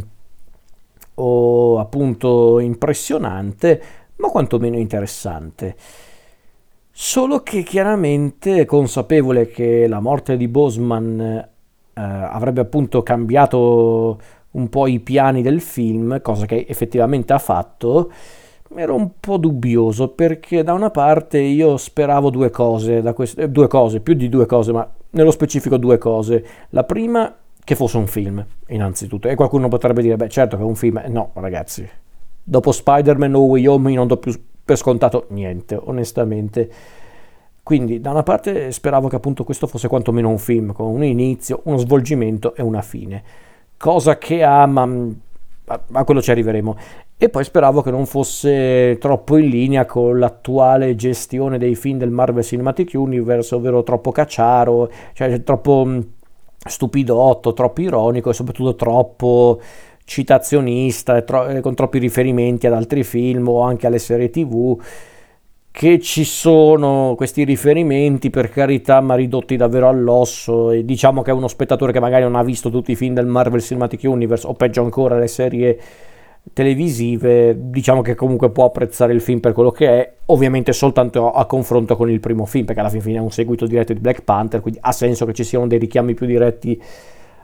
o 1.15 1.79
appunto 1.79 2.60
impressionante, 2.60 3.82
ma 4.15 4.29
quantomeno 4.29 4.77
interessante. 4.77 5.75
Solo 6.91 7.41
che 7.41 7.62
chiaramente 7.62 8.65
consapevole 8.65 9.48
che 9.48 9.86
la 9.88 10.00
morte 10.00 10.38
di 10.38 10.48
Boseman 10.48 11.20
eh, 11.20 11.48
avrebbe 11.94 12.62
appunto 12.62 13.03
cambiato 13.03 14.20
un 14.51 14.70
po' 14.70 14.88
i 14.88 15.00
piani 15.01 15.41
del 15.41 15.62
film, 15.62 16.22
cosa 16.22 16.46
che 16.46 16.65
effettivamente 16.67 17.34
ha 17.34 17.39
fatto, 17.39 18.10
ero 18.74 18.95
un 18.95 19.12
po' 19.19 19.38
dubbioso 19.38 20.10
perché 20.10 20.63
da 20.63 20.74
una 20.74 20.89
parte 20.89 21.39
io 21.39 21.77
speravo 21.77 22.29
due 22.29 22.50
cose, 22.50 23.01
quest- 23.13 23.39
eh, 23.39 23.50
due 23.50 23.67
cose, 23.67 24.00
più 24.00 24.13
di 24.13 24.29
due 24.29 24.45
cose, 24.45 24.72
ma 24.72 24.89
nello 25.12 25.31
specifico 25.31 25.77
due 25.77 25.98
cose. 25.98 26.45
La 26.69 26.84
prima 26.84 27.34
che 27.63 27.75
fosse 27.75 27.98
un 27.98 28.07
film, 28.07 28.45
innanzitutto, 28.67 29.27
e 29.27 29.36
qualcuno 29.36 29.67
potrebbe 29.67 30.01
dire, 30.01 30.15
beh 30.15 30.29
certo 30.29 30.55
che 30.57 30.63
è 30.63 30.65
un 30.65 30.75
film, 30.75 31.01
no 31.07 31.31
ragazzi, 31.34 31.88
dopo 32.43 32.72
Spider-Man 32.72 33.31
No 33.31 33.39
Way 33.39 33.65
Home 33.67 33.93
non 33.93 34.07
do 34.07 34.17
più 34.17 34.34
per 34.63 34.77
scontato 34.77 35.27
niente, 35.29 35.75
onestamente. 35.75 36.69
Quindi 37.63 38.00
da 38.00 38.12
una 38.12 38.24
parte 38.24 38.72
speravo 38.72 39.07
che 39.07 39.15
appunto 39.15 39.43
questo 39.43 39.67
fosse 39.67 39.88
quantomeno 39.88 40.29
un 40.29 40.38
film, 40.38 40.72
con 40.72 40.88
un 40.88 41.03
inizio, 41.03 41.62
uno 41.63 41.77
svolgimento 41.77 42.53
e 42.55 42.62
una 42.62 42.81
fine 42.81 43.24
cosa 43.77 44.17
che 44.17 44.43
ha, 44.43 44.65
ma 44.65 44.88
a 45.91 46.03
quello 46.03 46.22
ci 46.22 46.31
arriveremo. 46.31 46.77
E 47.17 47.29
poi 47.29 47.45
speravo 47.45 47.81
che 47.81 47.91
non 47.91 48.05
fosse 48.05 48.98
troppo 49.00 49.38
in 49.38 49.48
linea 49.48 49.86
con 49.86 50.19
l'attuale 50.19 50.95
gestione 50.95 51.57
dei 51.57 51.75
film 51.75 51.98
del 51.98 52.10
Marvel 52.10 52.43
Cinematic 52.43 52.91
Universe, 52.93 53.55
ovvero 53.55 53.84
troppo 53.84 54.12
cacciaro, 54.12 54.91
cioè 55.13 55.41
troppo 55.41 55.88
stupidotto, 56.57 57.53
troppo 57.53 57.81
ironico 57.81 58.31
e 58.31 58.34
soprattutto 58.34 58.75
troppo 58.75 59.62
citazionista, 60.03 61.22
tro- 61.22 61.62
con 61.62 61.74
troppi 61.74 62.00
riferimenti 62.00 62.67
ad 62.67 62.74
altri 62.74 63.03
film 63.03 63.48
o 63.48 63.62
anche 63.62 63.88
alle 63.88 64.00
serie 64.00 64.29
tv 64.29 64.77
che 65.72 66.00
ci 66.00 66.24
sono 66.24 67.15
questi 67.17 67.43
riferimenti 67.43 68.29
per 68.29 68.50
carità 68.50 69.01
ma 69.01 69.15
ridotti 69.15 69.55
davvero 69.57 69.88
all'osso. 69.88 70.72
E 70.72 70.84
diciamo 70.84 71.22
che 71.22 71.31
uno 71.31 71.48
spettatore 71.48 71.91
che 71.91 72.00
magari 72.00 72.24
non 72.24 72.36
ha 72.36 72.43
visto 72.43 72.69
tutti 72.69 72.91
i 72.91 72.95
film 72.95 73.13
del 73.13 73.25
Marvel 73.25 73.62
Cinematic 73.62 74.01
Universe 74.03 74.48
o 74.48 74.53
peggio 74.53 74.84
ancora 74.84 75.17
le 75.17 75.27
serie 75.27 75.79
televisive 76.53 77.55
diciamo 77.57 78.01
che 78.01 78.15
comunque 78.15 78.51
può 78.51 78.65
apprezzare 78.65 79.13
il 79.13 79.21
film 79.21 79.39
per 79.39 79.53
quello 79.53 79.71
che 79.71 79.87
è 79.87 80.13
ovviamente 80.27 80.73
soltanto 80.73 81.31
a 81.31 81.45
confronto 81.45 81.95
con 81.95 82.09
il 82.09 82.19
primo 82.19 82.45
film 82.45 82.65
perché 82.65 82.81
alla 82.81 82.89
fine 82.89 83.17
è 83.17 83.19
un 83.19 83.31
seguito 83.31 83.65
diretto 83.65 83.93
di 83.93 83.99
Black 83.99 84.21
Panther 84.21 84.61
quindi 84.61 84.79
ha 84.81 84.91
senso 84.91 85.25
che 85.25 85.33
ci 85.33 85.43
siano 85.43 85.67
dei 85.67 85.79
richiami 85.79 86.13
più 86.13 86.25
diretti 86.25 86.81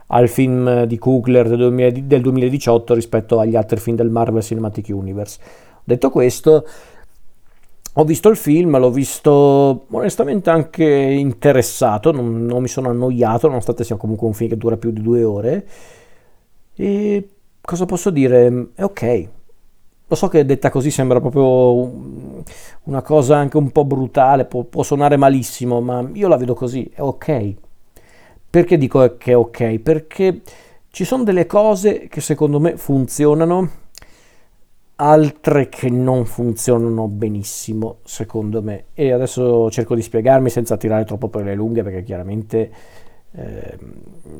al 0.08 0.28
film 0.28 0.84
di 0.84 0.98
Kugler 0.98 1.48
del 1.48 2.20
2018 2.20 2.94
rispetto 2.94 3.38
agli 3.38 3.56
altri 3.56 3.80
film 3.80 3.96
del 3.96 4.10
Marvel 4.10 4.42
Cinematic 4.42 4.86
Universe 4.90 5.38
detto 5.84 6.10
questo 6.10 6.64
ho 7.96 8.04
visto 8.04 8.30
il 8.30 8.36
film, 8.36 8.78
l'ho 8.78 8.90
visto 8.90 9.84
onestamente 9.90 10.48
anche 10.48 10.84
interessato, 10.84 12.10
non, 12.10 12.46
non, 12.46 12.62
mi 12.62 12.68
sono 12.68 12.88
annoiato, 12.88 13.48
nonostante 13.48 13.84
sia 13.84 13.96
comunque 13.96 14.26
un 14.26 14.32
film 14.32 14.48
che 14.48 14.56
dura 14.56 14.78
più 14.78 14.92
di 14.92 15.02
due 15.02 15.22
ore. 15.22 15.66
E 16.74 17.28
cosa 17.62 17.86
posso 17.86 18.10
dire? 18.10 18.70
È 18.74 18.82
ok. 18.82 19.28
Lo 20.08 20.14
so 20.14 20.28
che 20.28 20.44
detta 20.44 20.70
così 20.70 20.90
sembra 20.90 21.20
proprio 21.20 21.90
una 22.84 23.00
cosa 23.00 23.36
anche 23.38 23.56
un 23.56 23.70
po' 23.70 23.86
brutale, 23.86 24.44
può, 24.44 24.64
può 24.64 24.82
suonare 24.82 25.16
malissimo, 25.16 25.80
ma 25.80 26.06
io 26.12 26.28
la 26.28 26.36
vedo 26.36 26.54
così, 26.54 26.90
è 26.92 27.00
ok. 27.00 27.54
Perché 28.50 28.76
dico 28.76 29.16
che 29.16 29.32
è 29.32 29.36
ok? 29.36 29.78
Perché 29.78 30.42
ci 30.90 31.04
sono 31.04 31.24
delle 31.24 31.46
cose 31.46 32.08
che 32.08 32.20
secondo 32.20 32.60
me 32.60 32.76
funzionano 32.76 33.80
altre 34.96 35.70
che 35.70 35.88
non 35.88 36.26
funzionano 36.26 37.08
benissimo 37.08 37.96
secondo 38.04 38.62
me 38.62 38.84
e 38.94 39.10
adesso 39.10 39.70
cerco 39.70 39.94
di 39.94 40.02
spiegarmi 40.02 40.50
senza 40.50 40.76
tirare 40.76 41.04
troppo 41.04 41.28
per 41.28 41.44
le 41.44 41.54
lunghe 41.54 41.82
perché 41.82 42.02
chiaramente 42.02 42.70
eh, 43.32 43.78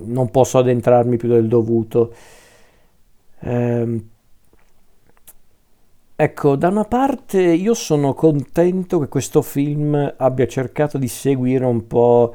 non 0.04 0.30
posso 0.30 0.58
addentrarmi 0.58 1.16
più 1.16 1.28
del 1.28 1.48
dovuto 1.48 2.12
eh, 3.42 4.04
ecco 6.14 6.56
da 6.56 6.68
una 6.68 6.84
parte 6.84 7.40
io 7.40 7.74
sono 7.74 8.14
contento 8.14 8.98
che 9.00 9.08
questo 9.08 9.42
film 9.42 10.14
abbia 10.16 10.46
cercato 10.46 10.98
di 10.98 11.08
seguire 11.08 11.64
un 11.64 11.86
po' 11.86 12.34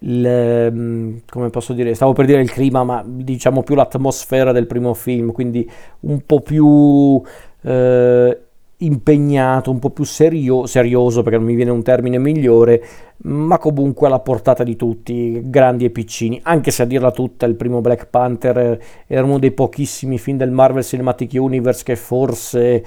il, 0.00 1.22
come 1.28 1.50
posso 1.50 1.72
dire, 1.72 1.94
stavo 1.94 2.12
per 2.12 2.24
dire 2.26 2.40
il 2.40 2.50
clima, 2.50 2.84
ma 2.84 3.02
diciamo 3.06 3.62
più 3.62 3.74
l'atmosfera 3.74 4.52
del 4.52 4.66
primo 4.66 4.94
film, 4.94 5.32
quindi 5.32 5.68
un 6.00 6.24
po' 6.24 6.40
più 6.40 7.22
eh, 7.62 8.38
impegnato, 8.82 9.70
un 9.70 9.78
po' 9.78 9.90
più 9.90 10.04
serio, 10.04 10.66
serioso 10.66 11.22
perché 11.22 11.38
non 11.38 11.46
mi 11.46 11.54
viene 11.54 11.70
un 11.70 11.82
termine 11.82 12.18
migliore, 12.18 12.82
ma 13.22 13.58
comunque 13.58 14.06
alla 14.06 14.20
portata 14.20 14.62
di 14.62 14.76
tutti, 14.76 15.40
grandi 15.44 15.84
e 15.84 15.90
piccini, 15.90 16.40
anche 16.42 16.70
se 16.70 16.82
a 16.82 16.86
dirla 16.86 17.10
tutta 17.10 17.46
il 17.46 17.54
primo 17.54 17.80
Black 17.80 18.06
Panther 18.06 18.78
era 19.06 19.24
uno 19.24 19.38
dei 19.38 19.52
pochissimi 19.52 20.18
film 20.18 20.38
del 20.38 20.50
Marvel 20.50 20.84
Cinematic 20.84 21.32
Universe 21.34 21.84
che 21.84 21.96
forse 21.96 22.84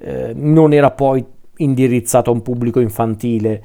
eh, 0.00 0.32
non 0.34 0.72
era 0.72 0.90
poi 0.90 1.24
indirizzato 1.56 2.30
a 2.30 2.34
un 2.34 2.42
pubblico 2.42 2.80
infantile. 2.80 3.62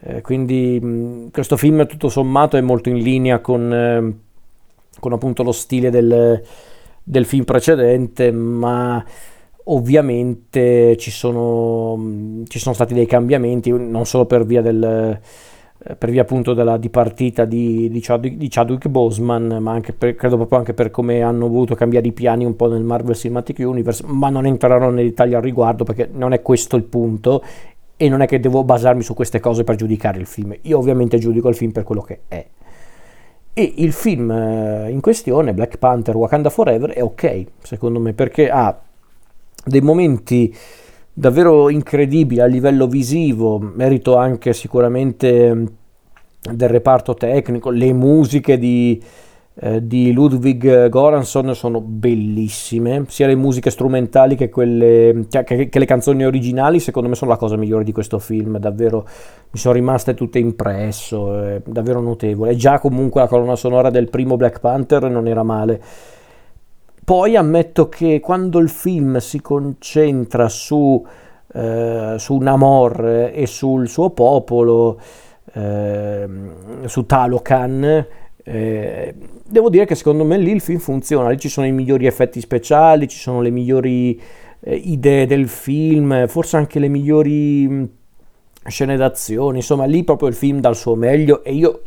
Eh, 0.00 0.20
quindi 0.22 0.80
mh, 0.80 1.30
questo 1.30 1.56
film 1.56 1.86
tutto 1.86 2.08
sommato 2.08 2.56
è 2.56 2.60
molto 2.60 2.88
in 2.88 2.98
linea 2.98 3.40
con, 3.40 3.72
eh, 3.72 4.14
con 4.98 5.12
appunto 5.12 5.42
lo 5.42 5.52
stile 5.52 5.90
del, 5.90 6.42
del 7.02 7.24
film 7.26 7.44
precedente, 7.44 8.32
ma 8.32 9.04
Ovviamente 9.64 10.96
ci 10.98 11.10
sono, 11.10 12.42
ci 12.48 12.58
sono 12.58 12.74
stati 12.74 12.94
dei 12.94 13.06
cambiamenti, 13.06 13.70
non 13.70 14.04
solo 14.04 14.26
per 14.26 14.44
via 14.44 14.60
del 14.60 15.20
eh, 15.86 15.96
per 15.96 16.10
via 16.10 16.22
appunto 16.22 16.54
della 16.54 16.78
dipartita 16.78 17.44
di, 17.44 17.90
di, 17.90 18.00
Chadwick, 18.00 18.36
di 18.36 18.48
Chadwick 18.48 18.88
Boseman, 18.88 19.58
ma 19.60 19.72
anche 19.72 19.92
per, 19.92 20.14
credo 20.14 20.36
proprio 20.36 20.58
anche 20.58 20.72
per 20.72 20.90
come 20.90 21.20
hanno 21.20 21.48
voluto 21.48 21.74
cambiare 21.74 22.06
i 22.06 22.12
piani 22.12 22.46
un 22.46 22.56
po' 22.56 22.68
nel 22.68 22.82
Marvel 22.82 23.14
Cinematic 23.14 23.58
Universe, 23.58 24.02
ma 24.06 24.30
non 24.30 24.46
entrerò 24.46 24.88
nei 24.90 25.04
dettagli 25.04 25.34
al 25.34 25.42
riguardo 25.42 25.84
perché 25.84 26.08
non 26.10 26.32
è 26.32 26.40
questo 26.40 26.76
il 26.76 26.84
punto 26.84 27.42
e 27.96 28.08
non 28.08 28.22
è 28.22 28.26
che 28.26 28.40
devo 28.40 28.64
basarmi 28.64 29.02
su 29.02 29.12
queste 29.12 29.40
cose 29.40 29.62
per 29.62 29.74
giudicare 29.74 30.18
il 30.18 30.26
film. 30.26 30.56
Io 30.62 30.78
ovviamente 30.78 31.18
giudico 31.18 31.48
il 31.48 31.54
film 31.54 31.72
per 31.72 31.82
quello 31.82 32.00
che 32.00 32.20
è. 32.28 32.46
E 33.52 33.72
il 33.76 33.92
film 33.92 34.30
eh, 34.30 34.90
in 34.90 35.00
questione, 35.00 35.52
Black 35.52 35.76
Panther 35.76 36.16
Wakanda 36.16 36.48
Forever, 36.48 36.92
è 36.92 37.02
ok, 37.02 37.44
secondo 37.62 38.00
me, 38.00 38.14
perché 38.14 38.48
ha 38.48 38.80
dei 39.64 39.80
momenti 39.80 40.54
davvero 41.12 41.70
incredibile 41.70 42.42
a 42.42 42.46
livello 42.46 42.86
visivo, 42.86 43.58
merito 43.58 44.16
anche 44.16 44.52
sicuramente 44.52 45.66
del 46.52 46.68
reparto 46.68 47.14
tecnico, 47.14 47.70
le 47.70 47.92
musiche 47.92 48.58
di, 48.58 49.00
eh, 49.60 49.86
di 49.86 50.12
Ludwig 50.12 50.88
Goransson 50.88 51.54
sono 51.54 51.80
bellissime, 51.80 53.04
sia 53.08 53.28
le 53.28 53.36
musiche 53.36 53.70
strumentali 53.70 54.34
che, 54.34 54.50
quelle, 54.50 55.26
cioè, 55.30 55.44
che, 55.44 55.68
che, 55.68 55.78
le 55.78 55.86
canzoni 55.86 56.24
originali, 56.24 56.80
secondo 56.80 57.08
me 57.08 57.14
sono 57.14 57.30
la 57.30 57.36
cosa 57.36 57.56
migliore 57.56 57.84
di 57.84 57.92
questo 57.92 58.18
film, 58.18 58.58
davvero 58.58 59.06
mi 59.52 59.58
sono 59.58 59.74
rimaste 59.74 60.14
tutte 60.14 60.38
impresso, 60.38 61.42
è 61.42 61.62
davvero 61.64 62.00
notevole. 62.00 62.50
E 62.50 62.56
già 62.56 62.78
comunque 62.78 63.20
la 63.20 63.28
colonna 63.28 63.56
sonora 63.56 63.88
del 63.88 64.10
primo 64.10 64.36
Black 64.36 64.60
Panther 64.60 65.08
non 65.08 65.28
era 65.28 65.44
male. 65.44 65.80
Poi 67.04 67.36
ammetto 67.36 67.90
che 67.90 68.18
quando 68.20 68.58
il 68.58 68.70
film 68.70 69.18
si 69.18 69.42
concentra 69.42 70.48
su, 70.48 71.04
eh, 71.52 72.14
su 72.16 72.36
Namor 72.38 73.30
e 73.32 73.46
sul 73.46 73.88
suo 73.88 74.08
popolo, 74.10 74.98
eh, 75.52 76.26
su 76.86 77.04
Talocan, 77.04 78.06
eh, 78.42 79.14
devo 79.46 79.68
dire 79.68 79.84
che 79.84 79.94
secondo 79.94 80.24
me 80.24 80.38
lì 80.38 80.52
il 80.52 80.62
film 80.62 80.78
funziona, 80.78 81.28
lì 81.28 81.38
ci 81.38 81.50
sono 81.50 81.66
i 81.66 81.72
migliori 81.72 82.06
effetti 82.06 82.40
speciali, 82.40 83.06
ci 83.06 83.18
sono 83.18 83.42
le 83.42 83.50
migliori 83.50 84.18
eh, 84.60 84.74
idee 84.74 85.26
del 85.26 85.48
film, 85.48 86.26
forse 86.26 86.56
anche 86.56 86.78
le 86.78 86.88
migliori 86.88 87.86
scene 88.66 88.96
d'azione, 88.96 89.58
insomma 89.58 89.84
lì 89.84 90.04
proprio 90.04 90.28
il 90.28 90.34
film 90.34 90.60
dà 90.60 90.70
il 90.70 90.76
suo 90.76 90.94
meglio 90.94 91.44
e 91.44 91.52
io 91.52 91.82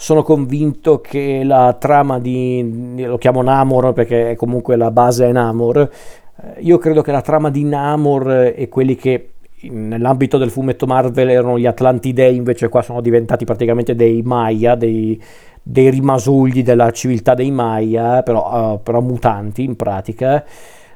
sono 0.00 0.22
convinto 0.22 1.00
che 1.00 1.42
la 1.42 1.76
trama 1.76 2.20
di, 2.20 2.94
lo 3.04 3.18
chiamo 3.18 3.42
Namor 3.42 3.92
perché 3.92 4.36
comunque 4.36 4.76
la 4.76 4.92
base 4.92 5.26
è 5.26 5.32
Namor, 5.32 5.76
eh, 5.76 6.60
io 6.60 6.78
credo 6.78 7.02
che 7.02 7.10
la 7.10 7.20
trama 7.20 7.50
di 7.50 7.64
Namor 7.64 8.52
e 8.54 8.68
quelli 8.68 8.94
che 8.94 9.30
nell'ambito 9.62 10.38
del 10.38 10.52
fumetto 10.52 10.86
Marvel 10.86 11.30
erano 11.30 11.58
gli 11.58 11.66
Atlantidei, 11.66 12.36
invece 12.36 12.68
qua 12.68 12.80
sono 12.80 13.00
diventati 13.00 13.44
praticamente 13.44 13.96
dei 13.96 14.22
Maya, 14.22 14.76
dei, 14.76 15.20
dei 15.60 15.90
rimasugli 15.90 16.62
della 16.62 16.92
civiltà 16.92 17.34
dei 17.34 17.50
Maya, 17.50 18.22
però, 18.22 18.74
uh, 18.74 18.80
però, 18.80 19.00
mutanti 19.00 19.64
in 19.64 19.74
pratica. 19.74 20.44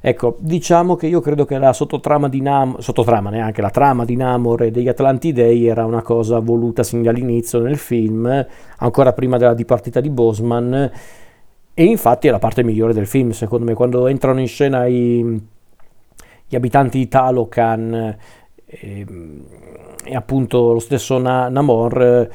Ecco, 0.04 0.35
diciamo 0.40 0.97
che 0.97 1.06
io 1.06 1.21
credo 1.21 1.44
che 1.44 1.59
la 1.59 1.73
sottotrama 1.73 2.28
di 2.28 2.40
Namor, 2.40 2.82
sottotrama 2.82 3.30
neanche 3.30 3.62
la 3.62 3.71
trama 3.71 4.04
di 4.04 4.16
Namor 4.16 4.64
e 4.64 4.73
degli 4.73 4.88
Atlantidei 4.88 5.64
era 5.68 5.87
una 5.87 6.02
cosa 6.02 6.40
voluta 6.40 6.82
sin 6.82 7.02
dall'inizio 7.02 7.61
nel 7.61 7.76
film, 7.76 8.47
ancora 8.78 9.12
prima 9.12 9.37
della 9.37 9.54
dipartita 9.54 10.00
di 10.00 10.11
Bosman, 10.11 10.90
e 11.73 11.85
infatti 11.85 12.26
è 12.26 12.32
la 12.32 12.40
parte 12.40 12.64
migliore 12.64 12.92
del 12.92 13.06
film, 13.06 13.30
secondo 13.30 13.64
me, 13.64 13.75
quando 13.75 14.09
entrano 14.09 14.40
in 14.40 14.49
scena 14.49 14.87
i, 14.87 15.40
gli 16.49 16.56
abitanti 16.56 16.99
di 16.99 17.06
Talocan 17.06 17.94
e, 17.94 18.18
ehm, 18.66 19.44
e 20.04 20.16
appunto 20.16 20.73
lo 20.73 20.80
stesso 20.80 21.16
Na- 21.18 21.49
Namor 21.49 22.28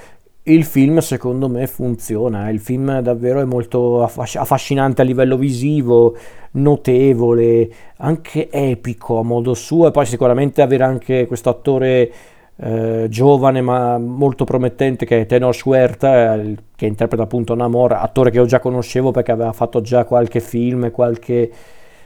il 0.47 0.63
film 0.63 0.99
secondo 0.99 1.49
me 1.49 1.67
funziona, 1.67 2.49
il 2.49 2.59
film 2.59 2.99
davvero 2.99 3.41
è 3.41 3.45
molto 3.45 4.03
affascinante 4.03 5.01
a 5.01 5.05
livello 5.05 5.37
visivo, 5.37 6.15
notevole, 6.51 7.69
anche 7.97 8.49
epico 8.49 9.19
a 9.19 9.23
modo 9.23 9.53
suo. 9.53 9.87
E 9.87 9.91
poi 9.91 10.05
sicuramente 10.05 10.61
avere 10.61 10.83
anche 10.83 11.27
questo 11.27 11.49
attore 11.49 12.11
eh, 12.59 13.07
giovane 13.09 13.61
ma 13.61 13.97
molto 13.97 14.43
promettente 14.45 15.05
che 15.05 15.21
è 15.21 15.25
Tenor 15.25 15.53
Schwerta 15.53 16.39
che 16.75 16.85
interpreta 16.85 17.23
appunto 17.23 17.53
Namor, 17.53 17.93
attore 17.93 18.31
che 18.31 18.37
io 18.37 18.45
già 18.45 18.59
conoscevo 18.59 19.11
perché 19.11 19.31
aveva 19.31 19.51
fatto 19.51 19.81
già 19.81 20.05
qualche 20.05 20.39
film, 20.39 20.91
qualche 20.91 21.51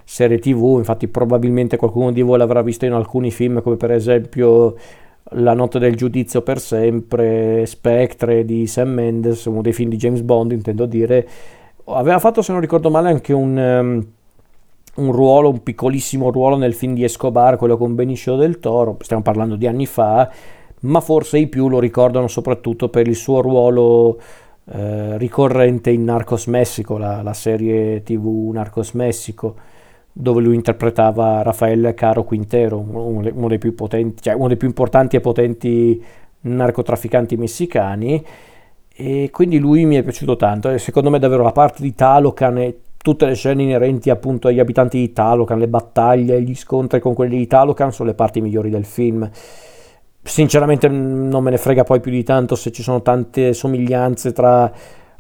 serie 0.04 0.40
tv, 0.40 0.76
infatti 0.78 1.08
probabilmente 1.08 1.78
qualcuno 1.78 2.12
di 2.12 2.22
voi 2.22 2.38
l'avrà 2.38 2.62
visto 2.64 2.86
in 2.86 2.94
alcuni 2.94 3.32
film 3.32 3.62
come 3.62 3.78
per 3.78 3.92
esempio 3.92 4.76
la 5.34 5.54
notte 5.54 5.80
del 5.80 5.96
giudizio 5.96 6.42
per 6.42 6.60
sempre, 6.60 7.66
Spectre 7.66 8.44
di 8.44 8.68
Sam 8.68 8.90
Mendes, 8.90 9.46
uno 9.46 9.62
dei 9.62 9.74
film 9.74 9.90
di 9.90 9.98
James 9.98 10.22
Bond, 10.22 10.52
intendo 10.52 10.86
dire. 10.86 11.28
Aveva 11.86 12.20
fatto, 12.20 12.42
se 12.42 12.52
non 12.52 12.62
ricordo 12.62 12.90
male, 12.90 13.10
anche 13.10 13.34
un, 13.34 13.58
um, 13.58 14.06
un 15.04 15.12
ruolo, 15.12 15.50
un 15.50 15.64
piccolissimo 15.64 16.32
ruolo 16.32 16.58
nel 16.58 16.74
film 16.74 16.94
di 16.94 17.04
Escobar, 17.04 17.58
quello 17.58 17.78
con 17.78 17.96
Benicio 17.96 18.36
del 18.36 18.60
Toro, 18.60 18.98
stiamo 19.02 19.22
parlando 19.22 19.56
di 19.56 19.68
anni 19.68 19.86
fa, 19.86 20.30
ma 20.82 21.00
forse 21.00 21.38
i 21.38 21.48
più 21.48 21.70
lo 21.70 21.80
ricordano 21.80 22.28
soprattutto 22.28 22.90
per 22.90 23.08
il 23.08 23.16
suo 23.16 23.42
ruolo 23.42 24.20
eh, 24.72 25.18
ricorrente 25.18 25.92
in 25.92 26.04
Narcos 26.04 26.48
Messico, 26.48 26.98
la, 26.98 27.22
la 27.22 27.34
serie 27.34 28.04
tv 28.04 28.52
Narcos 28.54 28.92
Messico 28.92 29.56
dove 30.14 30.42
lui 30.42 30.56
interpretava 30.56 31.42
Rafael 31.42 31.94
Caro 31.96 32.24
Quintero, 32.24 32.80
uno 32.80 33.48
dei 33.48 33.58
più 33.58 33.74
potenti, 33.76 34.22
cioè 34.22 34.34
uno 34.34 34.48
dei 34.48 34.58
più 34.58 34.68
importanti 34.68 35.16
e 35.16 35.22
potenti 35.22 36.04
narcotrafficanti 36.42 37.38
messicani 37.38 38.26
e 38.94 39.30
quindi 39.32 39.58
lui 39.58 39.86
mi 39.86 39.96
è 39.96 40.04
piaciuto 40.04 40.36
tanto 40.36 40.70
e 40.70 40.78
secondo 40.78 41.10
me 41.10 41.20
davvero 41.20 41.44
la 41.44 41.52
parte 41.52 41.82
di 41.82 41.96
Talocan 41.96 42.58
e 42.58 42.80
tutte 42.98 43.26
le 43.26 43.36
scene 43.36 43.64
inerenti 43.64 44.10
appunto 44.10 44.48
agli 44.48 44.60
abitanti 44.60 44.98
di 45.00 45.14
Talocan, 45.14 45.58
le 45.58 45.68
battaglie, 45.68 46.42
gli 46.42 46.56
scontri 46.56 47.00
con 47.00 47.14
quelli 47.14 47.38
di 47.38 47.48
Talocan 47.48 47.92
sono 47.92 48.10
le 48.10 48.16
parti 48.16 48.42
migliori 48.42 48.70
del 48.70 48.86
film. 48.86 49.28
Sinceramente 50.24 50.88
non 50.88 51.42
me 51.42 51.50
ne 51.50 51.58
frega 51.58 51.84
poi 51.84 52.00
più 52.00 52.12
di 52.12 52.24
tanto 52.24 52.56
se 52.56 52.72
ci 52.72 52.84
sono 52.84 53.02
tante 53.02 53.54
somiglianze 53.54 54.34
tra 54.34 54.72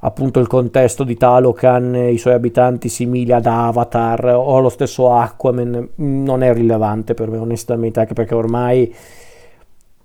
appunto 0.02 0.40
il 0.40 0.48
contesto 0.48 1.04
di 1.04 1.16
Talocan 1.16 1.96
e 1.96 2.12
i 2.12 2.18
suoi 2.18 2.34
abitanti 2.34 2.90
simili 2.90 3.32
ad 3.32 3.46
Avatar 3.46 4.26
o 4.36 4.60
lo 4.60 4.70
stesso 4.70 5.12
Aquaman 5.12 5.90
non 5.96 6.44
è 6.44 6.54
rilevante 6.54 7.14
per 7.14 7.30
me 7.30 7.38
onestamente 7.38 8.00
anche 8.00 8.14
perché 8.14 8.34
ormai 8.34 8.94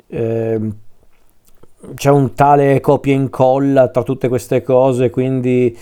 eh, 0.08 0.60
c'è 1.94 2.10
un 2.10 2.34
tale 2.34 2.80
copia 2.80 3.12
e 3.12 3.16
incolla 3.16 3.88
tra 3.88 4.02
tutte 4.02 4.28
queste 4.28 4.62
cose 4.62 5.08
quindi 5.08 5.76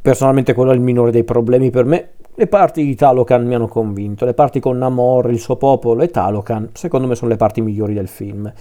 personalmente 0.00 0.52
quello 0.52 0.72
è 0.72 0.74
il 0.74 0.80
minore 0.80 1.12
dei 1.12 1.24
problemi 1.24 1.70
per 1.70 1.84
me. 1.84 2.08
Le 2.34 2.46
parti 2.46 2.82
di 2.82 2.94
Talocan 2.94 3.46
mi 3.46 3.54
hanno 3.54 3.68
convinto 3.68 4.24
le 4.24 4.32
parti 4.32 4.58
con 4.58 4.78
Namor, 4.78 5.30
il 5.30 5.38
suo 5.38 5.56
popolo 5.56 6.02
e 6.02 6.08
Talocan 6.08 6.70
secondo 6.72 7.06
me 7.06 7.14
sono 7.14 7.30
le 7.30 7.36
parti 7.36 7.60
migliori 7.60 7.92
del 7.92 8.08
film 8.08 8.52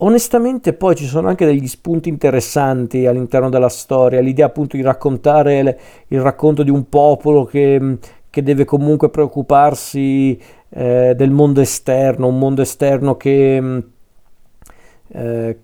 Onestamente 0.00 0.74
poi 0.74 0.94
ci 0.94 1.06
sono 1.06 1.26
anche 1.26 1.44
degli 1.44 1.66
spunti 1.66 2.08
interessanti 2.08 3.06
all'interno 3.06 3.48
della 3.48 3.68
storia, 3.68 4.20
l'idea 4.20 4.46
appunto 4.46 4.76
di 4.76 4.82
raccontare 4.82 5.62
le, 5.62 5.78
il 6.08 6.20
racconto 6.20 6.62
di 6.62 6.70
un 6.70 6.88
popolo 6.88 7.44
che, 7.44 7.98
che 8.30 8.42
deve 8.44 8.64
comunque 8.64 9.10
preoccuparsi 9.10 10.40
eh, 10.68 11.14
del 11.16 11.30
mondo 11.32 11.60
esterno, 11.60 12.28
un 12.28 12.38
mondo 12.38 12.62
esterno 12.62 13.16
che, 13.16 13.82
eh, 15.08 15.58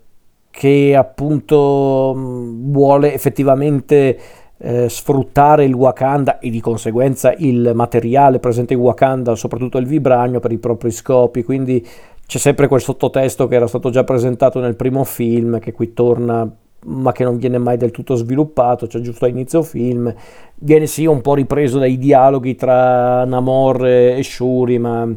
che 0.49 0.95
appunto 0.97 2.13
vuole 2.13 3.13
effettivamente 3.13 4.19
eh, 4.57 4.89
sfruttare 4.89 5.63
il 5.63 5.73
Wakanda 5.73 6.39
e 6.39 6.49
di 6.49 6.59
conseguenza 6.59 7.33
il 7.37 7.71
materiale 7.73 8.39
presente 8.39 8.73
in 8.73 8.79
Wakanda, 8.79 9.35
soprattutto 9.35 9.77
il 9.77 9.85
vibranio, 9.85 10.41
per 10.41 10.51
i 10.51 10.57
propri 10.57 10.91
scopi, 10.91 11.43
quindi 11.43 11.85
c'è 12.25 12.37
sempre 12.37 12.67
quel 12.67 12.81
sottotesto 12.81 13.47
che 13.47 13.55
era 13.55 13.67
stato 13.67 13.89
già 13.89 14.03
presentato 14.03 14.59
nel 14.59 14.75
primo 14.75 15.03
film, 15.03 15.59
che 15.59 15.71
qui 15.71 15.93
torna 15.93 16.49
ma 16.85 17.11
che 17.11 17.23
non 17.23 17.37
viene 17.37 17.57
mai 17.57 17.77
del 17.77 17.91
tutto 17.91 18.15
sviluppato, 18.15 18.87
cioè 18.87 19.01
giusto 19.01 19.25
a 19.25 19.27
inizio 19.27 19.63
film, 19.63 20.13
viene 20.55 20.85
sì 20.85 21.05
un 21.05 21.21
po' 21.21 21.33
ripreso 21.33 21.79
dai 21.79 21.97
dialoghi 21.97 22.55
tra 22.55 23.25
Namor 23.25 23.85
e 23.87 24.21
Shuri, 24.23 24.77
ma 24.77 25.07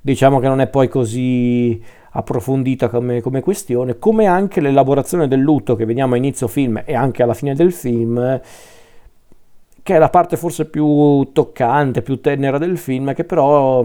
diciamo 0.00 0.40
che 0.40 0.48
non 0.48 0.60
è 0.60 0.68
poi 0.68 0.88
così 0.88 1.82
approfondita 2.12 2.88
come, 2.88 3.20
come 3.20 3.42
questione, 3.42 3.98
come 3.98 4.26
anche 4.26 4.60
l'elaborazione 4.60 5.28
del 5.28 5.40
lutto 5.40 5.76
che 5.76 5.84
vediamo 5.84 6.14
a 6.14 6.16
inizio 6.16 6.48
film 6.48 6.82
e 6.84 6.94
anche 6.94 7.22
alla 7.22 7.34
fine 7.34 7.54
del 7.54 7.72
film, 7.72 8.40
che 9.82 9.94
è 9.94 9.98
la 9.98 10.10
parte 10.10 10.36
forse 10.36 10.66
più 10.66 11.30
toccante, 11.32 12.02
più 12.02 12.20
tenera 12.20 12.58
del 12.58 12.78
film, 12.78 13.12
che 13.12 13.24
però 13.24 13.84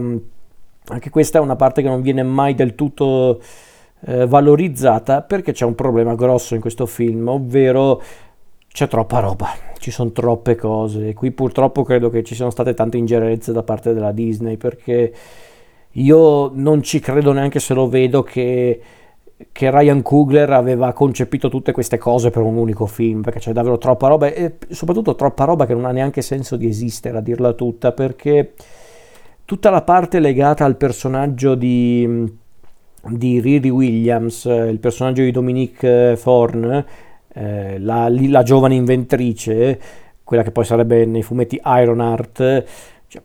anche 0.88 1.10
questa 1.10 1.38
è 1.38 1.40
una 1.40 1.56
parte 1.56 1.82
che 1.82 1.88
non 1.88 2.00
viene 2.00 2.22
mai 2.22 2.54
del 2.54 2.74
tutto 2.74 3.40
eh, 4.06 4.26
valorizzata 4.26 5.22
perché 5.22 5.52
c'è 5.52 5.64
un 5.64 5.74
problema 5.74 6.14
grosso 6.14 6.54
in 6.54 6.60
questo 6.60 6.86
film, 6.86 7.28
ovvero 7.28 8.00
c'è 8.68 8.88
troppa 8.88 9.20
roba, 9.20 9.48
ci 9.78 9.90
sono 9.90 10.12
troppe 10.12 10.54
cose. 10.54 11.14
Qui 11.14 11.30
purtroppo 11.30 11.82
credo 11.82 12.10
che 12.10 12.22
ci 12.22 12.34
siano 12.34 12.50
state 12.50 12.74
tante 12.74 12.98
ingerenze 12.98 13.52
da 13.52 13.62
parte 13.62 13.94
della 13.94 14.12
Disney 14.12 14.56
perché 14.56 15.12
io 15.92 16.50
non 16.52 16.82
ci 16.82 17.00
credo 17.00 17.32
neanche 17.32 17.58
se 17.58 17.72
lo 17.72 17.88
vedo 17.88 18.22
che, 18.22 18.80
che 19.50 19.70
Ryan 19.70 20.02
Coogler 20.02 20.52
aveva 20.52 20.92
concepito 20.92 21.48
tutte 21.48 21.72
queste 21.72 21.96
cose 21.96 22.30
per 22.30 22.42
un 22.42 22.56
unico 22.56 22.84
film 22.84 23.22
perché 23.22 23.38
c'è 23.38 23.52
davvero 23.52 23.78
troppa 23.78 24.08
roba 24.08 24.26
e 24.26 24.56
soprattutto 24.68 25.14
troppa 25.14 25.44
roba 25.44 25.64
che 25.64 25.72
non 25.72 25.86
ha 25.86 25.92
neanche 25.92 26.20
senso 26.20 26.56
di 26.56 26.68
esistere 26.68 27.16
a 27.16 27.22
dirla 27.22 27.54
tutta 27.54 27.92
perché 27.92 28.52
tutta 29.46 29.70
la 29.70 29.82
parte 29.82 30.18
legata 30.18 30.64
al 30.64 30.76
personaggio 30.76 31.54
di, 31.54 32.30
di 33.02 33.40
Riri 33.40 33.70
Williams, 33.70 34.44
il 34.44 34.80
personaggio 34.80 35.22
di 35.22 35.30
Dominique 35.30 36.18
Thorne, 36.20 36.84
eh, 37.32 37.78
la, 37.78 38.08
la, 38.10 38.42
giovane 38.42 38.74
inventrice, 38.74 39.80
quella 40.24 40.42
che 40.42 40.50
poi 40.50 40.64
sarebbe 40.64 41.06
nei 41.06 41.22
fumetti 41.22 41.60
Ironheart, 41.64 42.64
cioè, 43.06 43.22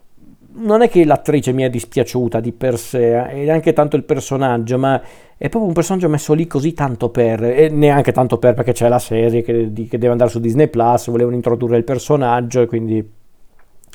non 0.58 0.84
è 0.84 0.90
che 0.90 1.04
l'attrice 1.06 1.54
mi 1.54 1.64
è 1.64 1.72
dispiaciuta 1.72 2.40
di 2.40 2.52
per 2.52 2.78
sé, 2.78 3.20
e 3.24 3.44
neanche 3.44 3.74
tanto 3.74 3.96
il 3.96 4.04
personaggio, 4.04 4.78
ma 4.78 5.02
è 5.36 5.50
proprio 5.50 5.66
un 5.66 5.74
personaggio 5.74 6.08
messo 6.08 6.34
lì 6.34 6.46
così 6.46 6.74
tanto 6.74 7.10
per, 7.10 7.44
e 7.44 7.70
neanche 7.70 8.12
tanto 8.12 8.38
per 8.38 8.54
perché 8.54 8.74
c'è 8.74 8.88
la 8.88 9.00
serie 9.00 9.42
che, 9.42 9.72
che 9.74 9.98
deve 9.98 10.10
andare 10.10 10.30
su 10.30 10.40
Disney 10.40 10.68
Plus, 10.68 11.10
volevano 11.10 11.36
introdurre 11.36 11.78
il 11.78 11.84
personaggio 11.84 12.62
e 12.62 12.68
quindi 12.68 13.10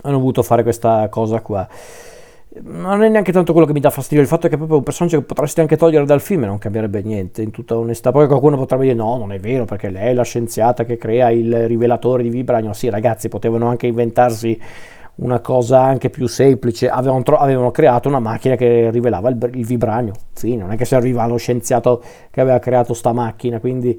hanno 0.03 0.19
voluto 0.19 0.43
fare 0.43 0.65
questa 0.65 1.09
cosa 1.09 1.41
qua. 1.41 1.69
Non 2.49 3.03
è 3.03 3.09
neanche 3.09 3.33
tanto 3.33 3.53
quello 3.53 3.67
che 3.67 3.73
mi 3.73 3.81
dà 3.81 3.91
fastidio, 3.91 4.23
il 4.23 4.29
fatto 4.29 4.47
è 4.47 4.49
che 4.49 4.55
è 4.55 4.59
proprio 4.59 4.79
un 4.79 4.85
personaggio 4.85 5.19
che 5.19 5.25
potresti 5.25 5.61
anche 5.61 5.77
togliere 5.77 6.07
dal 6.07 6.21
film 6.21 6.45
e 6.45 6.47
non 6.47 6.59
cambierebbe 6.59 7.03
niente, 7.03 7.43
in 7.43 7.51
tutta 7.51 7.77
onestà. 7.77 8.13
Poi 8.13 8.27
qualcuno 8.27 8.57
potrebbe 8.57 8.85
dire 8.85 8.95
no, 8.95 9.19
non 9.19 9.33
è 9.33 9.39
vero, 9.39 9.65
perché 9.65 9.91
lei 9.91 10.11
è 10.11 10.15
la 10.15 10.23
scienziata 10.23 10.85
che 10.85 10.97
crea 10.97 11.31
il 11.31 11.67
rivelatore 11.67 12.23
di 12.23 12.31
vibranio. 12.31 12.73
Sì, 12.73 12.89
ragazzi, 12.89 13.29
potevano 13.29 13.67
anche 13.67 13.87
inventarsi 13.89 14.59
una 15.17 15.41
cosa 15.41 15.83
anche 15.83 16.11
più 16.11 16.27
semplice, 16.27 16.89
avevano, 16.89 17.23
tro- 17.23 17.37
avevano 17.37 17.71
creato 17.71 18.09
una 18.09 18.21
macchina 18.21 18.55
che 18.55 18.91
rivelava 18.91 19.29
il, 19.31 19.51
il 19.55 19.65
vibranio, 19.65 20.13
fine, 20.35 20.63
non 20.63 20.73
è 20.73 20.77
che 20.77 20.85
serviva 20.85 21.27
lo 21.27 21.37
scienziato 21.37 22.03
che 22.31 22.41
aveva 22.41 22.59
creato 22.59 22.93
sta 22.93 23.13
macchina, 23.13 23.59
quindi 23.59 23.99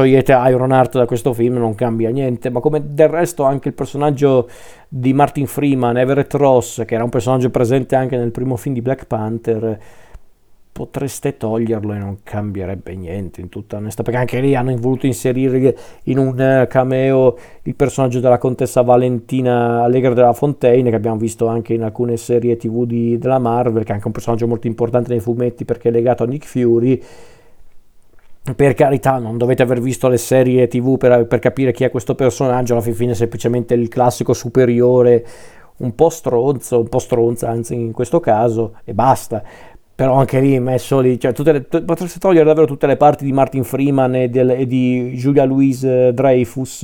togliete 0.00 0.32
Ironheart 0.32 0.96
da 0.96 1.04
questo 1.04 1.32
film 1.34 1.58
non 1.58 1.74
cambia 1.74 2.10
niente, 2.10 2.48
ma 2.50 2.60
come 2.60 2.82
del 2.94 3.08
resto 3.08 3.44
anche 3.44 3.68
il 3.68 3.74
personaggio 3.74 4.48
di 4.88 5.12
Martin 5.12 5.46
Freeman, 5.46 5.98
Everett 5.98 6.32
Ross, 6.34 6.84
che 6.84 6.94
era 6.94 7.04
un 7.04 7.10
personaggio 7.10 7.50
presente 7.50 7.96
anche 7.96 8.16
nel 8.16 8.30
primo 8.30 8.56
film 8.56 8.74
di 8.74 8.80
Black 8.80 9.06
Panther, 9.06 9.78
potreste 10.72 11.36
toglierlo 11.36 11.92
e 11.92 11.98
non 11.98 12.18
cambierebbe 12.22 12.94
niente 12.94 13.42
in 13.42 13.50
tutta 13.50 13.76
onestà 13.76 14.02
perché 14.02 14.18
anche 14.18 14.40
lì 14.40 14.54
hanno 14.54 14.74
voluto 14.76 15.04
inserire 15.04 15.76
in 16.04 16.16
un 16.16 16.40
eh, 16.40 16.66
cameo 16.68 17.36
il 17.64 17.74
personaggio 17.74 18.20
della 18.20 18.38
contessa 18.38 18.80
Valentina 18.80 19.82
Allegra 19.82 20.14
della 20.14 20.32
Fontaine 20.32 20.88
che 20.88 20.96
abbiamo 20.96 21.18
visto 21.18 21.48
anche 21.48 21.74
in 21.74 21.82
alcune 21.82 22.16
serie 22.16 22.56
tv 22.56 22.86
di, 22.86 23.18
della 23.18 23.40
Marvel 23.40 23.82
che 23.82 23.90
è 23.90 23.94
anche 23.94 24.06
un 24.06 24.12
personaggio 24.12 24.46
molto 24.46 24.68
importante 24.68 25.10
nei 25.10 25.20
fumetti 25.20 25.66
perché 25.66 25.88
è 25.88 25.92
legato 25.92 26.22
a 26.22 26.26
Nick 26.26 26.46
Fury 26.46 27.02
per 28.56 28.74
carità, 28.74 29.18
non 29.18 29.36
dovete 29.36 29.62
aver 29.62 29.80
visto 29.80 30.08
le 30.08 30.16
serie 30.16 30.66
TV 30.66 30.96
per, 30.96 31.26
per 31.26 31.38
capire 31.38 31.72
chi 31.72 31.84
è 31.84 31.90
questo 31.90 32.14
personaggio, 32.14 32.72
alla 32.72 32.82
fine 32.82 33.12
è 33.12 33.14
semplicemente 33.14 33.74
il 33.74 33.88
classico 33.88 34.32
superiore, 34.32 35.24
un 35.78 35.94
po' 35.94 36.08
stronzo, 36.08 36.78
un 36.78 36.88
po' 36.88 36.98
stronza, 36.98 37.48
anzi 37.48 37.74
in 37.74 37.92
questo 37.92 38.18
caso, 38.20 38.76
e 38.84 38.94
basta. 38.94 39.42
Però 39.94 40.14
anche 40.14 40.40
lì 40.40 40.58
messo 40.58 40.98
lì, 41.00 41.20
cioè 41.20 41.34
le, 41.52 41.60
potreste 41.60 42.18
togliere 42.18 42.46
davvero 42.46 42.66
tutte 42.66 42.86
le 42.86 42.96
parti 42.96 43.24
di 43.26 43.32
Martin 43.32 43.64
Freeman 43.64 44.14
e, 44.14 44.28
del, 44.30 44.50
e 44.50 44.66
di 44.66 45.12
Julia 45.14 45.44
Louise 45.44 46.14
Dreyfus, 46.14 46.80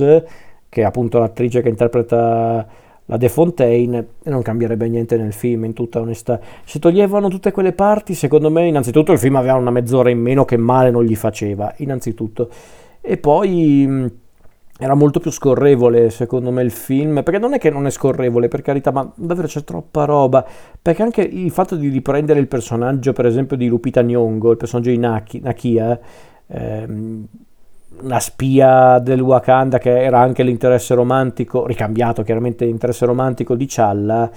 che 0.69 0.81
è 0.81 0.83
appunto 0.83 1.17
l'attrice 1.17 1.63
che 1.63 1.69
interpreta 1.69 2.67
la 3.07 3.17
De 3.17 3.29
Fontaine 3.29 4.07
e 4.23 4.29
non 4.29 4.41
cambierebbe 4.41 4.87
niente 4.87 5.17
nel 5.17 5.33
film, 5.33 5.65
in 5.65 5.73
tutta 5.73 5.99
onestà. 5.99 6.39
Se 6.63 6.79
toglievano 6.79 7.29
tutte 7.29 7.51
quelle 7.51 7.73
parti, 7.73 8.13
secondo 8.13 8.49
me, 8.49 8.67
innanzitutto 8.67 9.11
il 9.11 9.19
film 9.19 9.35
aveva 9.35 9.55
una 9.55 9.71
mezz'ora 9.71 10.09
in 10.09 10.19
meno 10.19 10.45
che 10.45 10.57
male 10.57 10.91
non 10.91 11.03
gli 11.03 11.15
faceva, 11.15 11.73
innanzitutto. 11.77 12.49
E 13.01 13.17
poi 13.17 13.85
mm, 13.87 14.05
era 14.79 14.93
molto 14.93 15.19
più 15.19 15.31
scorrevole, 15.31 16.09
secondo 16.09 16.51
me, 16.51 16.63
il 16.63 16.71
film, 16.71 17.23
perché 17.23 17.39
non 17.39 17.53
è 17.53 17.59
che 17.59 17.69
non 17.69 17.85
è 17.85 17.89
scorrevole, 17.89 18.49
per 18.49 18.61
carità, 18.61 18.91
ma 18.91 19.09
davvero 19.15 19.47
c'è 19.47 19.63
troppa 19.63 20.03
roba, 20.03 20.45
perché 20.81 21.01
anche 21.01 21.21
il 21.21 21.49
fatto 21.51 21.77
di 21.77 21.87
riprendere 21.87 22.39
il 22.39 22.47
personaggio, 22.47 23.13
per 23.13 23.25
esempio, 23.25 23.55
di 23.55 23.67
Lupita 23.67 24.01
Nyong'o, 24.01 24.51
il 24.51 24.57
personaggio 24.57 24.89
di 24.89 24.97
Naki, 24.97 25.39
Nakia, 25.39 25.99
ehm, 26.47 27.25
una 27.99 28.19
spia 28.19 28.99
del 28.99 29.21
Wakanda 29.21 29.77
che 29.77 30.03
era 30.03 30.19
anche 30.19 30.43
l'interesse 30.43 30.93
romantico, 30.93 31.65
ricambiato 31.65 32.23
chiaramente 32.23 32.65
l'interesse 32.65 33.05
romantico 33.05 33.55
di 33.55 33.65
Challa, 33.67 34.29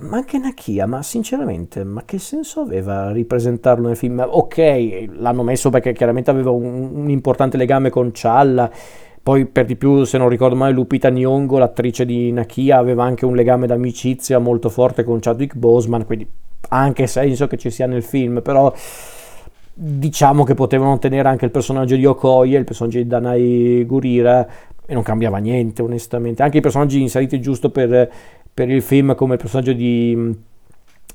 ma 0.00 0.16
anche 0.16 0.38
Nakia, 0.38 0.86
ma 0.86 1.02
sinceramente, 1.02 1.84
ma 1.84 2.02
che 2.04 2.18
senso 2.18 2.60
aveva 2.60 3.10
ripresentarlo 3.10 3.88
nel 3.88 3.96
film? 3.96 4.24
Ok, 4.26 5.08
l'hanno 5.16 5.42
messo 5.42 5.70
perché 5.70 5.92
chiaramente 5.92 6.30
aveva 6.30 6.50
un, 6.50 6.90
un 6.94 7.10
importante 7.10 7.56
legame 7.56 7.90
con 7.90 8.10
Challa, 8.12 8.70
poi 9.22 9.46
per 9.46 9.66
di 9.66 9.76
più, 9.76 10.04
se 10.04 10.16
non 10.16 10.28
ricordo 10.28 10.54
male, 10.54 10.72
Lupita 10.72 11.10
Nyong'o, 11.10 11.58
l'attrice 11.58 12.06
di 12.06 12.30
Nakia, 12.30 12.78
aveva 12.78 13.04
anche 13.04 13.26
un 13.26 13.34
legame 13.34 13.66
d'amicizia 13.66 14.38
molto 14.38 14.68
forte 14.70 15.02
con 15.02 15.18
Chadwick 15.20 15.56
Boseman, 15.56 16.06
quindi 16.06 16.26
anche 16.68 17.06
senso 17.06 17.46
che 17.46 17.56
ci 17.56 17.70
sia 17.70 17.86
nel 17.86 18.02
film, 18.02 18.40
però 18.42 18.72
diciamo 19.82 20.44
che 20.44 20.52
potevano 20.52 20.98
tenere 20.98 21.26
anche 21.26 21.46
il 21.46 21.50
personaggio 21.50 21.96
di 21.96 22.04
Okoye, 22.04 22.58
il 22.58 22.64
personaggio 22.64 22.98
di 22.98 23.06
Danai 23.06 23.82
Gurira, 23.86 24.46
e 24.84 24.92
non 24.92 25.02
cambiava 25.02 25.38
niente 25.38 25.80
onestamente. 25.80 26.42
Anche 26.42 26.58
i 26.58 26.60
personaggi 26.60 27.00
inseriti 27.00 27.40
giusto 27.40 27.70
per, 27.70 28.10
per 28.52 28.68
il 28.68 28.82
film, 28.82 29.14
come 29.14 29.34
il 29.34 29.40
personaggio 29.40 29.72
di, 29.72 30.36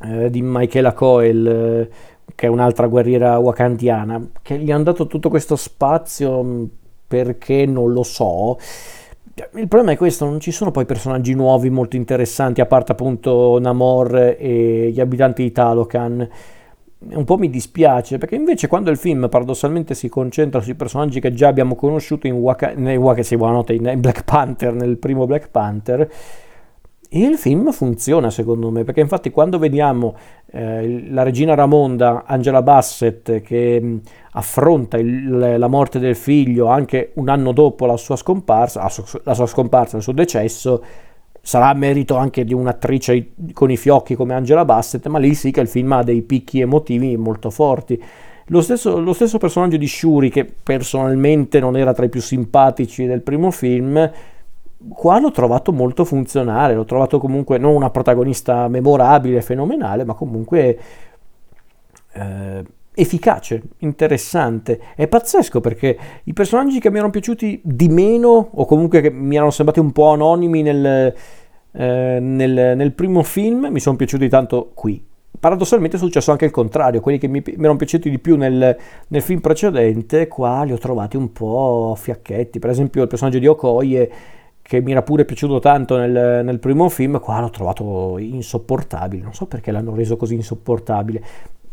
eh, 0.01 0.29
di 0.31 0.41
Michaela 0.41 0.93
Coel, 0.93 1.87
che 2.33 2.47
è 2.47 2.49
un'altra 2.49 2.87
guerriera 2.87 3.37
wakandiana, 3.37 4.29
che 4.41 4.57
gli 4.57 4.71
hanno 4.71 4.83
dato 4.83 5.05
tutto 5.05 5.29
questo 5.29 5.55
spazio 5.55 6.43
mm, 6.43 6.63
perché 7.07 7.67
non 7.67 7.93
lo 7.93 8.01
so. 8.01 8.57
Il 9.53 9.67
problema 9.67 9.91
è 9.91 9.97
questo, 9.97 10.25
non 10.25 10.39
ci 10.39 10.51
sono 10.51 10.71
poi 10.71 10.85
personaggi 10.85 11.35
nuovi 11.35 11.69
molto 11.69 11.97
interessanti, 11.97 12.61
a 12.61 12.65
parte 12.65 12.93
appunto 12.93 13.59
Namor 13.59 14.37
e 14.39 14.89
gli 14.91 14.99
abitanti 14.99 15.43
di 15.43 15.51
Talocan 15.51 16.27
un 16.97 17.23
po' 17.23 17.37
mi 17.37 17.49
dispiace 17.49 18.17
perché 18.17 18.35
invece 18.35 18.67
quando 18.67 18.89
il 18.89 18.97
film 18.97 19.27
paradossalmente 19.29 19.93
si 19.93 20.09
concentra 20.09 20.61
sui 20.61 20.75
personaggi 20.75 21.19
che 21.19 21.33
già 21.33 21.47
abbiamo 21.47 21.75
conosciuto 21.75 22.27
in, 22.27 22.33
Waka, 22.33 22.71
in, 22.71 22.87
Waka, 22.97 23.21
sì, 23.21 23.35
in 23.35 23.95
Black 23.97 24.23
Panther, 24.23 24.73
nel 24.73 24.97
primo 24.97 25.25
Black 25.25 25.49
Panther, 25.49 26.09
il 27.09 27.37
film 27.37 27.71
funziona 27.71 28.29
secondo 28.29 28.71
me 28.71 28.83
perché 28.83 28.99
infatti 28.99 29.29
quando 29.29 29.59
vediamo 29.59 30.15
eh, 30.47 31.05
la 31.09 31.23
regina 31.23 31.53
Ramonda, 31.53 32.23
Angela 32.25 32.61
Bassett, 32.61 33.41
che 33.41 33.79
mh, 33.79 34.01
affronta 34.31 34.97
il, 34.97 35.55
la 35.57 35.67
morte 35.67 35.99
del 35.99 36.15
figlio 36.15 36.67
anche 36.67 37.11
un 37.15 37.29
anno 37.29 37.51
dopo 37.51 37.85
la 37.85 37.97
sua 37.97 38.15
scomparsa, 38.15 38.81
la 38.81 38.89
sua, 38.89 39.05
la 39.23 39.33
sua 39.33 39.45
scomparsa, 39.45 39.97
il 39.97 40.03
suo 40.03 40.13
decesso, 40.13 40.83
sarà 41.45 41.71
merito 41.75 42.15
anche 42.15 42.43
di 42.43 42.55
un'attrice 42.55 43.33
con 43.53 43.69
i 43.69 43.77
fiocchi 43.77 44.15
come 44.15 44.33
Angela 44.33 44.65
Bassett, 44.65 45.05
ma 45.05 45.19
lì 45.19 45.35
sì 45.35 45.51
che 45.51 45.61
il 45.61 45.67
film 45.67 45.91
ha 45.91 46.01
dei 46.01 46.23
picchi 46.23 46.59
emotivi 46.59 47.15
molto 47.17 47.51
forti. 47.51 48.03
Lo 48.47 48.61
stesso, 48.61 48.99
lo 48.99 49.13
stesso 49.13 49.37
personaggio 49.37 49.77
di 49.77 49.85
Shuri, 49.85 50.31
che 50.31 50.43
personalmente 50.45 51.59
non 51.59 51.77
era 51.77 51.93
tra 51.93 52.03
i 52.05 52.09
più 52.09 52.19
simpatici 52.19 53.05
del 53.05 53.21
primo 53.21 53.51
film, 53.51 54.11
qua 54.89 55.19
l'ho 55.19 55.29
trovato 55.29 55.71
molto 55.71 56.03
funzionale, 56.03 56.73
l'ho 56.73 56.85
trovato 56.85 57.19
comunque 57.19 57.59
non 57.59 57.75
una 57.75 57.91
protagonista 57.91 58.67
memorabile, 58.67 59.43
fenomenale, 59.43 60.03
ma 60.03 60.15
comunque 60.15 60.79
eh, 62.11 62.63
efficace, 62.95 63.61
interessante. 63.79 64.79
È 64.95 65.07
pazzesco 65.07 65.59
perché 65.59 65.97
i 66.23 66.33
personaggi 66.33 66.79
che 66.79 66.89
mi 66.89 66.97
erano 66.97 67.11
piaciuti 67.11 67.61
di 67.63 67.89
meno, 67.89 68.49
o 68.53 68.65
comunque 68.65 69.01
che 69.01 69.11
mi 69.11 69.35
erano 69.35 69.51
sembrati 69.51 69.79
un 69.79 69.91
po' 69.91 70.11
anonimi 70.11 70.61
nel, 70.61 71.13
eh, 71.71 72.17
nel, 72.19 72.73
nel 72.75 72.91
primo 72.93 73.21
film, 73.21 73.67
mi 73.69 73.79
sono 73.79 73.97
piaciuti 73.97 74.27
tanto 74.29 74.71
qui. 74.73 75.03
Paradossalmente 75.37 75.97
è 75.97 75.99
successo 75.99 76.31
anche 76.31 76.45
il 76.45 76.51
contrario, 76.51 77.01
quelli 77.01 77.17
che 77.17 77.27
mi, 77.27 77.43
mi 77.45 77.53
erano 77.59 77.75
piaciuti 77.75 78.09
di 78.09 78.19
più 78.19 78.37
nel, 78.37 78.75
nel, 79.09 79.21
film 79.21 79.41
precedente, 79.41 80.27
qua 80.27 80.63
li 80.63 80.71
ho 80.71 80.77
trovati 80.77 81.17
un 81.17 81.31
po' 81.33 81.93
fiacchetti. 81.97 82.57
Per 82.57 82.69
esempio 82.69 83.01
il 83.01 83.09
personaggio 83.09 83.39
di 83.39 83.45
Okoye, 83.45 84.11
che 84.61 84.81
mi 84.81 84.91
era 84.91 85.03
pure 85.03 85.25
piaciuto 85.25 85.59
tanto 85.59 85.97
nel, 85.97 86.43
nel 86.43 86.57
primo 86.57 86.89
film, 86.89 87.19
qua 87.19 87.41
l'ho 87.41 87.51
trovato 87.51 88.17
insopportabile. 88.17 89.21
Non 89.21 89.33
so 89.33 89.45
perché 89.45 89.71
l'hanno 89.71 89.93
reso 89.93 90.15
così 90.15 90.33
insopportabile 90.33 91.23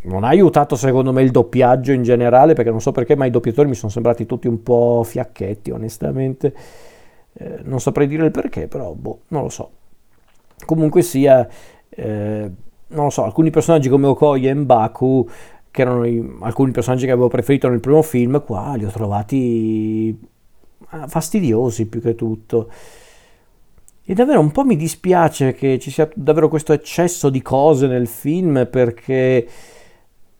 non 0.03 0.25
ha 0.25 0.29
aiutato 0.29 0.75
secondo 0.75 1.13
me 1.13 1.23
il 1.23 1.31
doppiaggio 1.31 1.93
in 1.93 2.03
generale, 2.03 2.55
perché 2.55 2.71
non 2.71 2.81
so 2.81 2.93
perché, 2.93 3.15
ma 3.15 3.27
i 3.27 3.31
doppiatori 3.31 3.69
mi 3.69 3.75
sono 3.75 3.91
sembrati 3.91 4.27
tutti 4.27 4.49
un 4.49 4.63
po' 4.63 5.03
fiacchetti, 5.05 5.71
onestamente. 5.71 6.55
Eh, 7.35 7.61
non 7.63 7.81
saprei 7.81 8.07
dire 8.07 8.25
il 8.25 8.31
perché, 8.31 8.67
però 8.67 8.93
boh, 8.93 9.21
non 9.29 9.43
lo 9.43 9.49
so. 9.49 9.71
Comunque 10.65 11.03
sia, 11.03 11.47
eh, 11.89 12.51
non 12.89 13.05
lo 13.05 13.11
so, 13.11 13.25
alcuni 13.25 13.51
personaggi 13.51 13.89
come 13.89 14.07
Okoye 14.07 14.51
e 14.51 14.55
Mbaku, 14.55 15.29
che 15.71 15.83
erano 15.83 16.05
i, 16.05 16.37
alcuni 16.41 16.73
personaggi 16.73 17.07
che 17.07 17.13
avevo 17.13 17.29
preferito 17.29 17.69
nel 17.69 17.81
primo 17.81 18.03
film, 18.03 18.43
qua 18.45 18.75
li 18.75 18.85
ho 18.85 18.91
trovati 18.91 20.19
ah, 20.89 21.07
fastidiosi 21.07 21.87
più 21.87 22.01
che 22.01 22.15
tutto. 22.15 22.71
E 24.05 24.15
davvero 24.15 24.41
un 24.41 24.51
po' 24.51 24.65
mi 24.65 24.77
dispiace 24.77 25.53
che 25.53 25.79
ci 25.79 25.91
sia 25.91 26.09
davvero 26.15 26.49
questo 26.49 26.73
eccesso 26.73 27.31
di 27.31 27.41
cose 27.41 27.87
nel 27.87 28.09
film 28.09 28.67
perché 28.69 29.47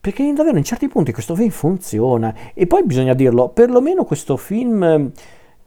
perché 0.03 0.33
davvero 0.33 0.57
in 0.57 0.65
certi 0.65 0.89
punti 0.89 1.13
questo 1.13 1.33
film 1.33 1.49
funziona 1.49 2.35
e 2.53 2.67
poi 2.67 2.83
bisogna 2.83 3.13
dirlo, 3.13 3.47
perlomeno 3.47 4.03
questo 4.03 4.35
film 4.35 4.83
ehm, 4.83 5.11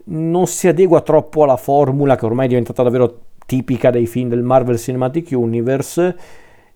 non 0.08 0.46
si 0.46 0.68
adegua 0.68 1.00
troppo 1.00 1.44
alla 1.44 1.56
formula 1.56 2.16
che 2.16 2.26
ormai 2.26 2.44
è 2.44 2.48
diventata 2.48 2.82
davvero 2.82 3.20
tipica 3.46 3.88
dei 3.88 4.06
film 4.06 4.28
del 4.28 4.42
Marvel 4.42 4.76
Cinematic 4.76 5.28
Universe 5.30 6.16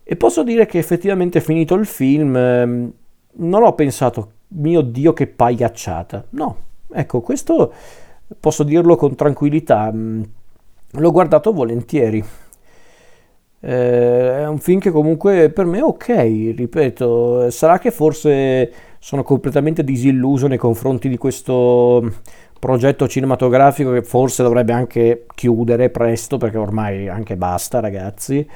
e 0.02 0.16
posso 0.16 0.42
dire 0.42 0.64
che 0.64 0.78
effettivamente 0.78 1.42
finito 1.42 1.74
il 1.74 1.84
film 1.84 2.34
ehm, 2.34 2.92
non 3.32 3.62
ho 3.62 3.74
pensato 3.74 4.30
mio 4.48 4.80
dio 4.80 5.12
che 5.12 5.26
pagliacciata 5.26 6.28
no 6.30 6.56
ecco 6.90 7.20
questo 7.20 7.74
posso 8.40 8.62
dirlo 8.62 8.96
con 8.96 9.14
tranquillità 9.14 9.92
mm, 9.92 10.22
l'ho 10.92 11.12
guardato 11.12 11.52
volentieri 11.52 12.24
Eh, 13.62 14.38
è 14.38 14.46
un 14.46 14.58
film 14.58 14.80
che 14.80 14.90
comunque 14.90 15.50
per 15.50 15.66
me 15.66 15.78
è 15.78 15.82
ok, 15.82 16.08
ripeto, 16.56 17.50
sarà 17.50 17.78
che 17.78 17.90
forse 17.90 18.72
sono 18.98 19.22
completamente 19.22 19.84
disilluso 19.84 20.46
nei 20.46 20.56
confronti 20.58 21.08
di 21.08 21.18
questo 21.18 22.10
progetto 22.58 23.08
cinematografico 23.08 23.92
che 23.92 24.02
forse 24.02 24.42
dovrebbe 24.42 24.72
anche 24.72 25.26
chiudere 25.34 25.90
presto 25.90 26.36
perché 26.36 26.58
ormai 26.58 27.08
anche 27.08 27.36
basta 27.36 27.80
ragazzi. 27.80 28.46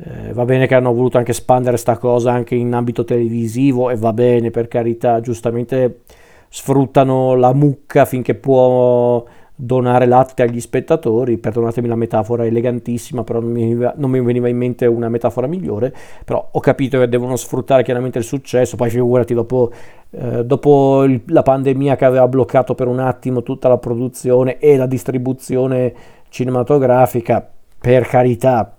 Eh, 0.00 0.32
va 0.32 0.44
bene 0.44 0.66
che 0.66 0.74
hanno 0.76 0.92
voluto 0.94 1.18
anche 1.18 1.32
espandere 1.32 1.76
sta 1.76 1.98
cosa 1.98 2.32
anche 2.32 2.54
in 2.54 2.72
ambito 2.72 3.04
televisivo 3.04 3.90
e 3.90 3.96
va 3.96 4.12
bene 4.12 4.50
per 4.50 4.68
carità, 4.68 5.20
giustamente 5.20 6.02
sfruttano 6.48 7.34
la 7.34 7.52
mucca 7.52 8.04
finché 8.04 8.34
può 8.34 9.24
donare 9.60 10.06
latte 10.06 10.44
agli 10.44 10.60
spettatori, 10.60 11.36
perdonatemi 11.36 11.88
la 11.88 11.96
metafora 11.96 12.46
elegantissima, 12.46 13.24
però 13.24 13.40
non 13.40 13.50
mi, 13.50 13.74
non 13.74 14.08
mi, 14.08 14.20
veniva 14.20 14.46
in 14.46 14.56
mente 14.56 14.86
una 14.86 15.08
metafora 15.08 15.48
migliore, 15.48 15.92
però 16.24 16.48
ho 16.52 16.60
capito 16.60 17.00
che 17.00 17.08
devono 17.08 17.34
sfruttare 17.34 17.82
chiaramente 17.82 18.18
il 18.18 18.24
successo, 18.24 18.76
poi 18.76 18.88
figurati 18.88 19.34
dopo, 19.34 19.72
eh, 20.10 20.44
dopo 20.44 21.02
il, 21.02 21.22
la 21.26 21.42
pandemia 21.42 21.96
che 21.96 22.04
aveva 22.04 22.28
bloccato 22.28 22.76
per 22.76 22.86
un 22.86 23.00
attimo 23.00 23.42
tutta 23.42 23.66
la 23.66 23.78
produzione 23.78 24.58
e 24.58 24.76
la 24.76 24.86
distribuzione 24.86 25.92
cinematografica, 26.28 27.44
per 27.80 28.06
carità, 28.06 28.76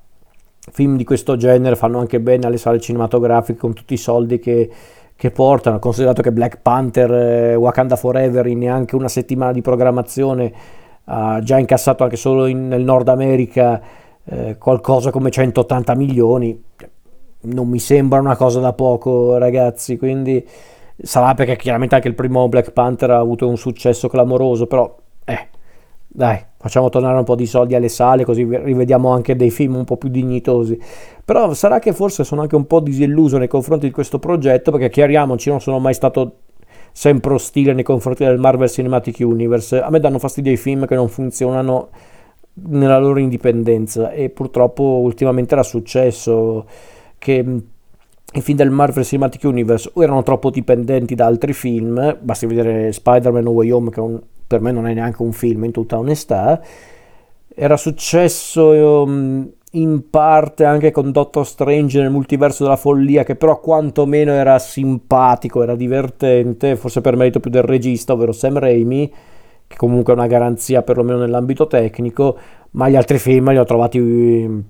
film 0.71 0.95
di 0.95 1.03
questo 1.03 1.35
genere 1.35 1.75
fanno 1.75 1.99
anche 1.99 2.21
bene 2.21 2.47
alle 2.47 2.57
sale 2.57 2.79
cinematografiche 2.79 3.59
con 3.59 3.73
tutti 3.73 3.95
i 3.95 3.97
soldi 3.97 4.39
che 4.39 4.69
che 5.19 5.31
portano, 5.31 5.79
considerato 5.79 6.21
che 6.21 6.31
Black 6.31 6.61
Panther 6.61 7.11
eh, 7.11 7.55
Wakanda 7.55 7.97
Forever 7.97 8.47
in 8.47 8.59
neanche 8.59 8.95
una 8.95 9.09
settimana 9.09 9.51
di 9.51 9.59
programmazione 9.59 10.53
ha 11.03 11.41
già 11.43 11.57
incassato 11.57 12.05
anche 12.05 12.15
solo 12.15 12.45
in, 12.45 12.69
nel 12.69 12.85
Nord 12.85 13.09
America 13.09 13.81
eh, 14.23 14.57
qualcosa 14.57 15.11
come 15.11 15.29
180 15.29 15.93
milioni, 15.95 16.63
non 17.41 17.67
mi 17.67 17.79
sembra 17.79 18.21
una 18.21 18.37
cosa 18.37 18.61
da 18.61 18.71
poco 18.71 19.35
ragazzi, 19.37 19.97
quindi 19.97 20.47
sarà 20.95 21.33
perché 21.33 21.57
chiaramente 21.57 21.95
anche 21.95 22.07
il 22.07 22.15
primo 22.15 22.47
Black 22.47 22.71
Panther 22.71 23.11
ha 23.11 23.19
avuto 23.19 23.45
un 23.45 23.57
successo 23.57 24.07
clamoroso, 24.07 24.67
però 24.67 24.95
eh, 25.25 25.49
dai, 26.07 26.41
facciamo 26.61 26.89
tornare 26.89 27.17
un 27.17 27.23
po' 27.23 27.35
di 27.35 27.45
soldi 27.45 27.73
alle 27.73 27.87
sale 27.87 28.25
così 28.25 28.43
rivediamo 28.43 29.09
anche 29.09 29.37
dei 29.37 29.49
film 29.49 29.75
un 29.75 29.85
po' 29.85 29.95
più 29.95 30.09
dignitosi. 30.09 30.77
Però 31.23 31.53
sarà 31.53 31.79
che 31.79 31.93
forse 31.93 32.23
sono 32.23 32.41
anche 32.41 32.55
un 32.55 32.67
po' 32.67 32.81
disilluso 32.81 33.37
nei 33.37 33.47
confronti 33.47 33.85
di 33.85 33.93
questo 33.93 34.19
progetto 34.19 34.71
perché 34.71 34.89
chiariamoci, 34.89 35.49
non 35.49 35.61
sono 35.61 35.79
mai 35.79 35.93
stato 35.93 36.33
sempre 36.91 37.33
ostile 37.33 37.73
nei 37.73 37.83
confronti 37.83 38.25
del 38.25 38.39
Marvel 38.39 38.69
Cinematic 38.69 39.19
Universe. 39.19 39.79
A 39.79 39.89
me 39.89 39.99
danno 40.01 40.19
fastidio 40.19 40.51
i 40.51 40.57
film 40.57 40.85
che 40.85 40.95
non 40.95 41.07
funzionano 41.07 41.89
nella 42.67 42.99
loro 42.99 43.19
indipendenza 43.19 44.11
e 44.11 44.29
purtroppo 44.29 44.83
ultimamente 44.83 45.53
era 45.53 45.63
successo 45.63 46.65
che 47.17 47.45
i 48.31 48.41
film 48.41 48.57
del 48.57 48.69
Marvel 48.69 49.05
Cinematic 49.05 49.43
Universe 49.43 49.89
o 49.93 50.03
erano 50.03 50.23
troppo 50.23 50.49
dipendenti 50.49 51.15
da 51.15 51.25
altri 51.25 51.53
film, 51.53 52.17
basti 52.19 52.45
vedere 52.47 52.91
Spider-Man 52.91 53.43
No 53.43 53.51
Way 53.51 53.71
Home 53.71 53.89
che 53.89 53.99
un, 54.01 54.19
per 54.49 54.61
me 54.61 54.71
non 54.71 54.87
è 54.87 54.93
neanche 54.95 55.21
un 55.21 55.31
film 55.31 55.65
in 55.65 55.71
tutta 55.71 55.99
onestà, 55.99 56.59
era 57.53 57.77
successo 57.77 59.03
um, 59.03 59.47
in 59.73 60.09
parte 60.09 60.65
anche 60.65 60.89
con 60.89 61.11
Doctor 61.11 61.45
Strange 61.45 61.99
nel 62.01 62.09
multiverso 62.09 62.63
della 62.63 62.75
follia, 62.75 63.23
che 63.23 63.35
però 63.35 63.59
quantomeno 63.59 64.31
era 64.31 64.57
simpatico, 64.57 65.61
era 65.61 65.75
divertente, 65.75 66.75
forse 66.77 67.01
per 67.01 67.15
merito 67.15 67.39
più 67.39 67.51
del 67.51 67.61
regista, 67.61 68.13
ovvero 68.13 68.31
Sam 68.31 68.57
Raimi, 68.57 69.13
che 69.67 69.75
comunque 69.75 70.13
è 70.13 70.15
una 70.15 70.25
garanzia 70.25 70.81
perlomeno 70.81 71.19
nell'ambito 71.19 71.67
tecnico, 71.67 72.35
ma 72.71 72.89
gli 72.89 72.95
altri 72.95 73.19
film 73.19 73.51
li 73.51 73.57
ho 73.59 73.65
trovati 73.65 73.99
um, 73.99 74.63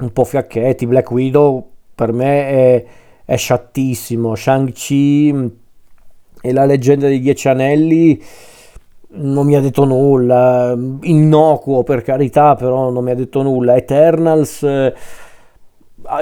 un 0.00 0.12
po' 0.12 0.24
fiacchetti. 0.24 0.84
Black 0.84 1.12
Widow 1.12 1.64
per 1.94 2.12
me 2.12 2.48
è, 2.48 2.84
è 3.24 3.36
sciattissimo, 3.36 4.34
Shang-Chi 4.34 5.50
e 6.42 6.52
la 6.52 6.64
leggenda 6.64 7.06
dei 7.06 7.20
Dieci 7.20 7.46
Anelli 7.46 8.20
non 9.08 9.46
mi 9.46 9.54
ha 9.54 9.60
detto 9.60 9.84
nulla, 9.84 10.76
innocuo 11.02 11.82
per 11.82 12.02
carità, 12.02 12.54
però 12.54 12.90
non 12.90 13.04
mi 13.04 13.10
ha 13.10 13.14
detto 13.14 13.42
nulla. 13.42 13.76
Eternals 13.76 14.62
eh, 14.62 14.94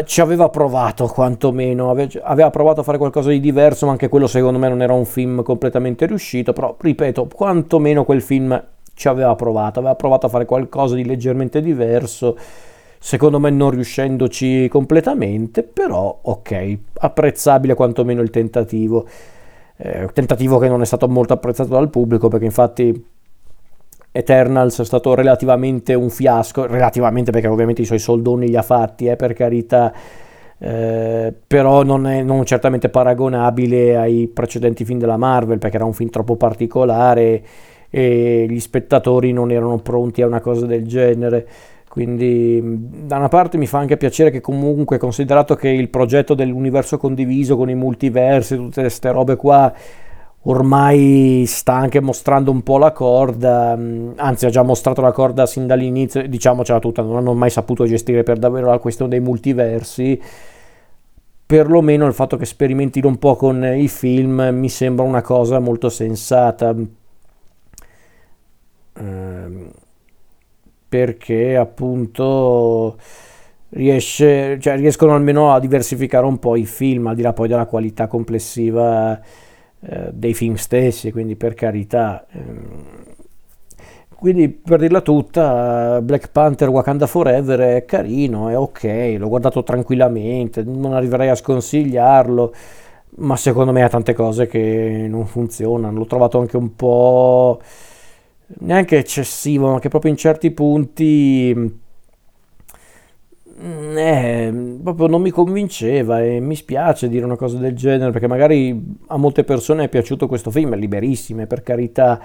ci 0.05 0.20
aveva 0.20 0.49
provato 0.49 1.07
quantomeno, 1.07 1.90
aveva 1.90 2.51
provato 2.51 2.81
a 2.81 2.83
fare 2.83 2.99
qualcosa 2.99 3.31
di 3.31 3.40
diverso, 3.40 3.87
ma 3.87 3.92
anche 3.92 4.09
quello 4.09 4.27
secondo 4.27 4.59
me 4.59 4.68
non 4.68 4.83
era 4.83 4.92
un 4.92 5.05
film 5.05 5.42
completamente 5.42 6.07
riuscito, 6.07 6.53
però 6.53 6.77
ripeto, 6.79 7.29
quantomeno 7.35 8.05
quel 8.05 8.23
film 8.23 8.62
ci 8.94 9.09
aveva 9.09 9.35
provato, 9.35 9.81
aveva 9.81 9.97
provato 9.97 10.27
a 10.27 10.29
fare 10.29 10.44
qualcosa 10.44 10.94
di 10.94 11.05
leggermente 11.05 11.61
diverso, 11.61 12.37
secondo 12.99 13.40
me 13.40 13.51
non 13.51 13.70
riuscendoci 13.70 14.68
completamente, 14.68 15.62
però 15.62 16.16
ok, 16.23 16.79
apprezzabile 17.01 17.75
quantomeno 17.75 18.23
il 18.23 18.31
tentativo 18.31 19.07
eh, 19.76 20.08
tentativo 20.12 20.58
che 20.58 20.68
non 20.68 20.82
è 20.82 20.84
stato 20.84 21.08
molto 21.08 21.32
apprezzato 21.32 21.70
dal 21.70 21.90
pubblico 21.90 22.28
perché 22.28 22.44
infatti 22.44 23.12
Eternals 24.16 24.80
è 24.80 24.84
stato 24.84 25.14
relativamente 25.14 25.94
un 25.94 26.08
fiasco, 26.08 26.66
relativamente 26.66 27.32
perché 27.32 27.48
ovviamente 27.48 27.82
i 27.82 27.84
suoi 27.84 27.98
soldoni 27.98 28.46
li 28.46 28.56
ha 28.56 28.62
fatti, 28.62 29.06
eh, 29.06 29.16
per 29.16 29.32
carità, 29.32 29.92
eh, 30.56 31.34
però 31.44 31.82
non 31.82 32.06
è 32.06 32.22
non 32.22 32.44
certamente 32.44 32.88
paragonabile 32.88 33.96
ai 33.96 34.28
precedenti 34.28 34.84
film 34.84 35.00
della 35.00 35.16
Marvel 35.16 35.58
perché 35.58 35.76
era 35.76 35.84
un 35.84 35.92
film 35.92 36.10
troppo 36.10 36.37
particolare 36.37 37.42
e 37.90 38.46
gli 38.48 38.60
spettatori 38.60 39.32
non 39.32 39.50
erano 39.50 39.78
pronti 39.78 40.22
a 40.22 40.26
una 40.26 40.40
cosa 40.40 40.64
del 40.66 40.87
genere. 40.87 41.48
Quindi 41.94 42.61
da 43.07 43.18
una 43.18 43.28
parte 43.28 43.57
mi 43.57 43.68
fa 43.68 43.78
anche 43.78 43.96
piacere 43.96 44.30
che 44.33 44.40
comunque, 44.40 44.98
considerato 44.98 45.54
che 45.54 45.68
il 45.68 45.88
progetto 45.90 46.35
dell'universo 46.35 46.98
condiviso 46.98 47.57
con 47.57 47.70
i 47.70 47.76
multiversi, 47.76 48.57
tutte 48.57 48.80
queste 48.80 49.12
robe 49.12 49.37
qua, 49.37 49.72
ormai 50.42 51.44
sta 51.46 51.74
anche 51.74 52.00
mostrando 52.00 52.50
un 52.50 52.64
po' 52.64 52.78
la 52.78 52.90
corda, 52.90 53.78
anzi 54.16 54.44
ha 54.44 54.50
già 54.50 54.64
mostrato 54.64 55.02
la 55.02 55.12
corda 55.12 55.46
sin 55.46 55.68
dall'inizio, 55.68 56.26
diciamocela 56.26 56.80
tutta, 56.80 57.00
non 57.02 57.14
hanno 57.18 57.33
mai 57.33 57.50
saputo 57.50 57.87
gestire 57.87 58.24
per 58.24 58.38
davvero 58.38 58.70
la 58.70 58.78
questione 58.78 59.12
dei 59.12 59.20
multiversi, 59.20 60.20
perlomeno 61.46 62.07
il 62.07 62.12
fatto 62.12 62.37
che 62.37 62.44
sperimentino 62.44 63.07
un 63.07 63.18
po' 63.18 63.37
con 63.37 63.64
i 63.64 63.87
film 63.87 64.48
mi 64.52 64.68
sembra 64.68 65.04
una 65.04 65.22
cosa 65.22 65.61
molto 65.61 65.88
sensata. 65.88 66.74
Ehm 68.94 69.70
perché 70.94 71.57
appunto 71.57 72.96
riesce, 73.70 74.61
cioè, 74.61 74.76
riescono 74.76 75.12
almeno 75.12 75.52
a 75.52 75.59
diversificare 75.59 76.24
un 76.24 76.38
po' 76.38 76.54
i 76.54 76.66
film, 76.66 77.09
al 77.09 77.16
di 77.16 77.22
là 77.22 77.33
poi 77.33 77.48
della 77.48 77.66
qualità 77.66 78.07
complessiva 78.07 79.20
eh, 79.80 80.11
dei 80.12 80.35
film 80.35 80.54
stessi, 80.54 81.11
quindi 81.11 81.35
per 81.35 81.54
carità. 81.54 82.24
Ehm, 82.30 82.85
quindi 84.14 84.48
per 84.48 84.78
dirla 84.78 85.00
tutta, 85.00 86.00
Black 86.00 86.30
Panther 86.30 86.68
Wakanda 86.68 87.09
Forever 87.09 87.59
è 87.59 87.85
carino, 87.85 88.48
è 88.48 88.57
ok, 88.57 89.16
l'ho 89.18 89.28
guardato 89.28 89.64
tranquillamente, 89.64 90.62
non 90.62 90.92
arriverei 90.92 91.28
a 91.28 91.35
sconsigliarlo, 91.35 92.54
ma 93.16 93.37
secondo 93.37 93.72
me 93.72 93.83
ha 93.83 93.88
tante 93.88 94.14
cose 94.14 94.46
che 94.46 95.07
non 95.09 95.26
funzionano, 95.26 95.98
l'ho 95.98 96.07
trovato 96.07 96.38
anche 96.38 96.57
un 96.57 96.76
po' 96.76 97.61
neanche 98.61 98.98
eccessivo, 98.98 99.72
ma 99.72 99.78
che 99.80 99.88
proprio 99.88 100.11
in 100.11 100.16
certi 100.16 100.50
punti 100.50 101.54
mm, 103.61 103.96
eh, 103.96 104.78
proprio 104.83 105.07
non 105.07 105.22
mi 105.22 105.30
convinceva 105.30 106.22
e 106.22 106.40
mi 106.40 106.57
spiace 106.57 107.09
dire 107.09 107.24
una 107.24 107.37
cosa 107.37 107.59
del 107.59 107.74
genere 107.74 108.11
perché 108.11 108.26
magari 108.26 108.96
a 109.09 109.16
molte 109.16 109.44
persone 109.44 109.85
è 109.85 109.88
piaciuto 109.88 110.26
questo 110.26 110.50
film, 110.50 110.74
è 110.74 110.76
liberissime 110.76 111.46
per 111.46 111.62
carità, 111.62 112.20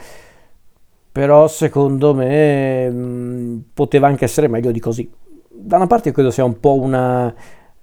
però 1.11 1.47
secondo 1.47 2.13
me 2.13 2.89
mm, 2.89 3.59
poteva 3.73 4.07
anche 4.07 4.25
essere 4.25 4.47
meglio 4.47 4.71
di 4.71 4.79
così. 4.79 5.09
Da 5.61 5.75
una 5.77 5.87
parte 5.87 6.11
credo 6.11 6.31
sia 6.31 6.43
un 6.45 6.59
po' 6.59 6.75
una, 6.79 7.33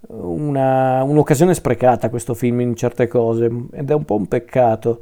una, 0.09 1.03
un'occasione 1.03 1.55
sprecata 1.55 2.09
questo 2.11 2.35
film 2.35 2.61
in 2.61 2.75
certe 2.77 3.07
cose 3.09 3.51
ed 3.73 3.91
è 3.91 3.95
un 3.95 4.05
po' 4.05 4.15
un 4.17 4.27
peccato. 4.29 5.01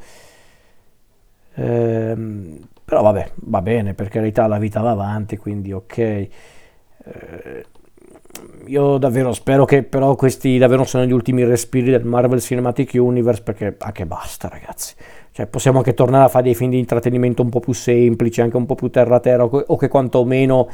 Ehm, 1.55 2.59
però 2.85 3.03
vabbè, 3.03 3.31
va 3.37 3.63
bene, 3.63 3.95
per 3.95 4.09
carità 4.09 4.47
la 4.47 4.59
vita 4.59 4.81
va 4.81 4.91
avanti, 4.91 5.37
quindi 5.37 5.73
ok. 5.73 5.99
Eh, 5.99 6.29
io 8.67 8.99
davvero 8.99 9.33
spero 9.33 9.65
che 9.65 9.83
però 9.83 10.17
questi 10.17 10.59
davvero 10.59 10.85
siano 10.85 11.07
gli 11.07 11.13
ultimi 11.13 11.45
respiri 11.45 11.91
del 11.91 12.05
Marvel 12.05 12.41
Cinematic 12.41 12.93
Universe 12.95 13.43
perché 13.43 13.77
anche 13.79 14.07
basta 14.07 14.49
ragazzi. 14.49 14.95
Cioè 15.31 15.47
possiamo 15.47 15.79
anche 15.79 15.95
tornare 15.95 16.25
a 16.25 16.29
fare 16.29 16.45
dei 16.45 16.55
film 16.55 16.71
di 16.71 16.79
intrattenimento 16.79 17.43
un 17.43 17.49
po' 17.49 17.61
più 17.61 17.73
semplici, 17.73 18.41
anche 18.41 18.57
un 18.57 18.67
po' 18.67 18.75
più 18.75 18.89
terra 18.89 19.21
terra 19.21 19.45
o 19.45 19.77
che 19.77 19.89
quantomeno 19.89 20.69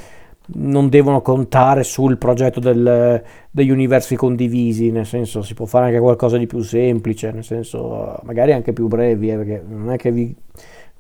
non 0.53 0.89
devono 0.89 1.23
contare 1.23 1.83
sul 1.85 2.19
progetto 2.19 2.61
del, 2.61 3.23
degli 3.51 3.71
universi 3.71 4.17
condivisi, 4.17 4.91
nel 4.91 5.07
senso 5.07 5.43
si 5.43 5.55
può 5.55 5.67
fare 5.67 5.87
anche 5.87 6.01
qualcosa 6.01 6.37
di 6.37 6.47
più 6.47 6.61
semplice, 6.61 7.31
nel 7.31 7.45
senso 7.45 8.19
magari 8.25 8.53
anche 8.53 8.73
più 8.73 8.89
brevi, 8.89 9.31
eh, 9.31 9.37
perché 9.37 9.63
non 9.67 9.93
è 9.93 9.97
che 9.97 10.11
vi 10.11 10.35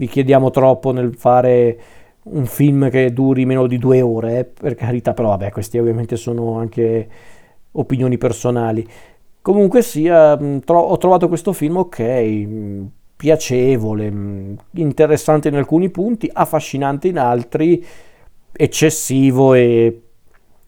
vi 0.01 0.07
chiediamo 0.07 0.49
troppo 0.49 0.93
nel 0.93 1.15
fare 1.15 1.79
un 2.23 2.47
film 2.47 2.89
che 2.89 3.13
duri 3.13 3.45
meno 3.45 3.67
di 3.67 3.77
due 3.77 4.01
ore, 4.01 4.39
eh, 4.39 4.45
per 4.47 4.75
carità, 4.75 5.13
però 5.13 5.29
vabbè, 5.29 5.51
questi 5.51 5.77
ovviamente 5.77 6.17
sono 6.17 6.57
anche 6.57 7.07
opinioni 7.73 8.17
personali. 8.17 8.87
Comunque 9.43 9.83
sia, 9.83 10.39
tro- 10.65 10.81
ho 10.81 10.97
trovato 10.97 11.29
questo 11.29 11.53
film 11.53 11.77
ok, 11.77 12.87
piacevole, 13.15 14.13
interessante 14.73 15.49
in 15.49 15.57
alcuni 15.57 15.91
punti, 15.91 16.31
affascinante 16.33 17.09
in 17.09 17.19
altri, 17.19 17.85
eccessivo 18.53 19.53
e 19.53 20.01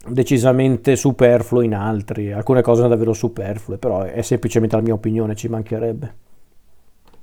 decisamente 0.09 0.95
superfluo 0.95 1.63
in 1.63 1.75
altri. 1.75 2.33
Alcune 2.33 2.61
cose 2.61 2.83
sono 2.83 2.91
davvero 2.91 3.15
superflue, 3.15 3.79
però 3.79 4.03
è 4.03 4.21
semplicemente 4.21 4.77
la 4.77 4.83
mia 4.83 4.93
opinione, 4.93 5.35
ci 5.35 5.49
mancherebbe. 5.49 6.15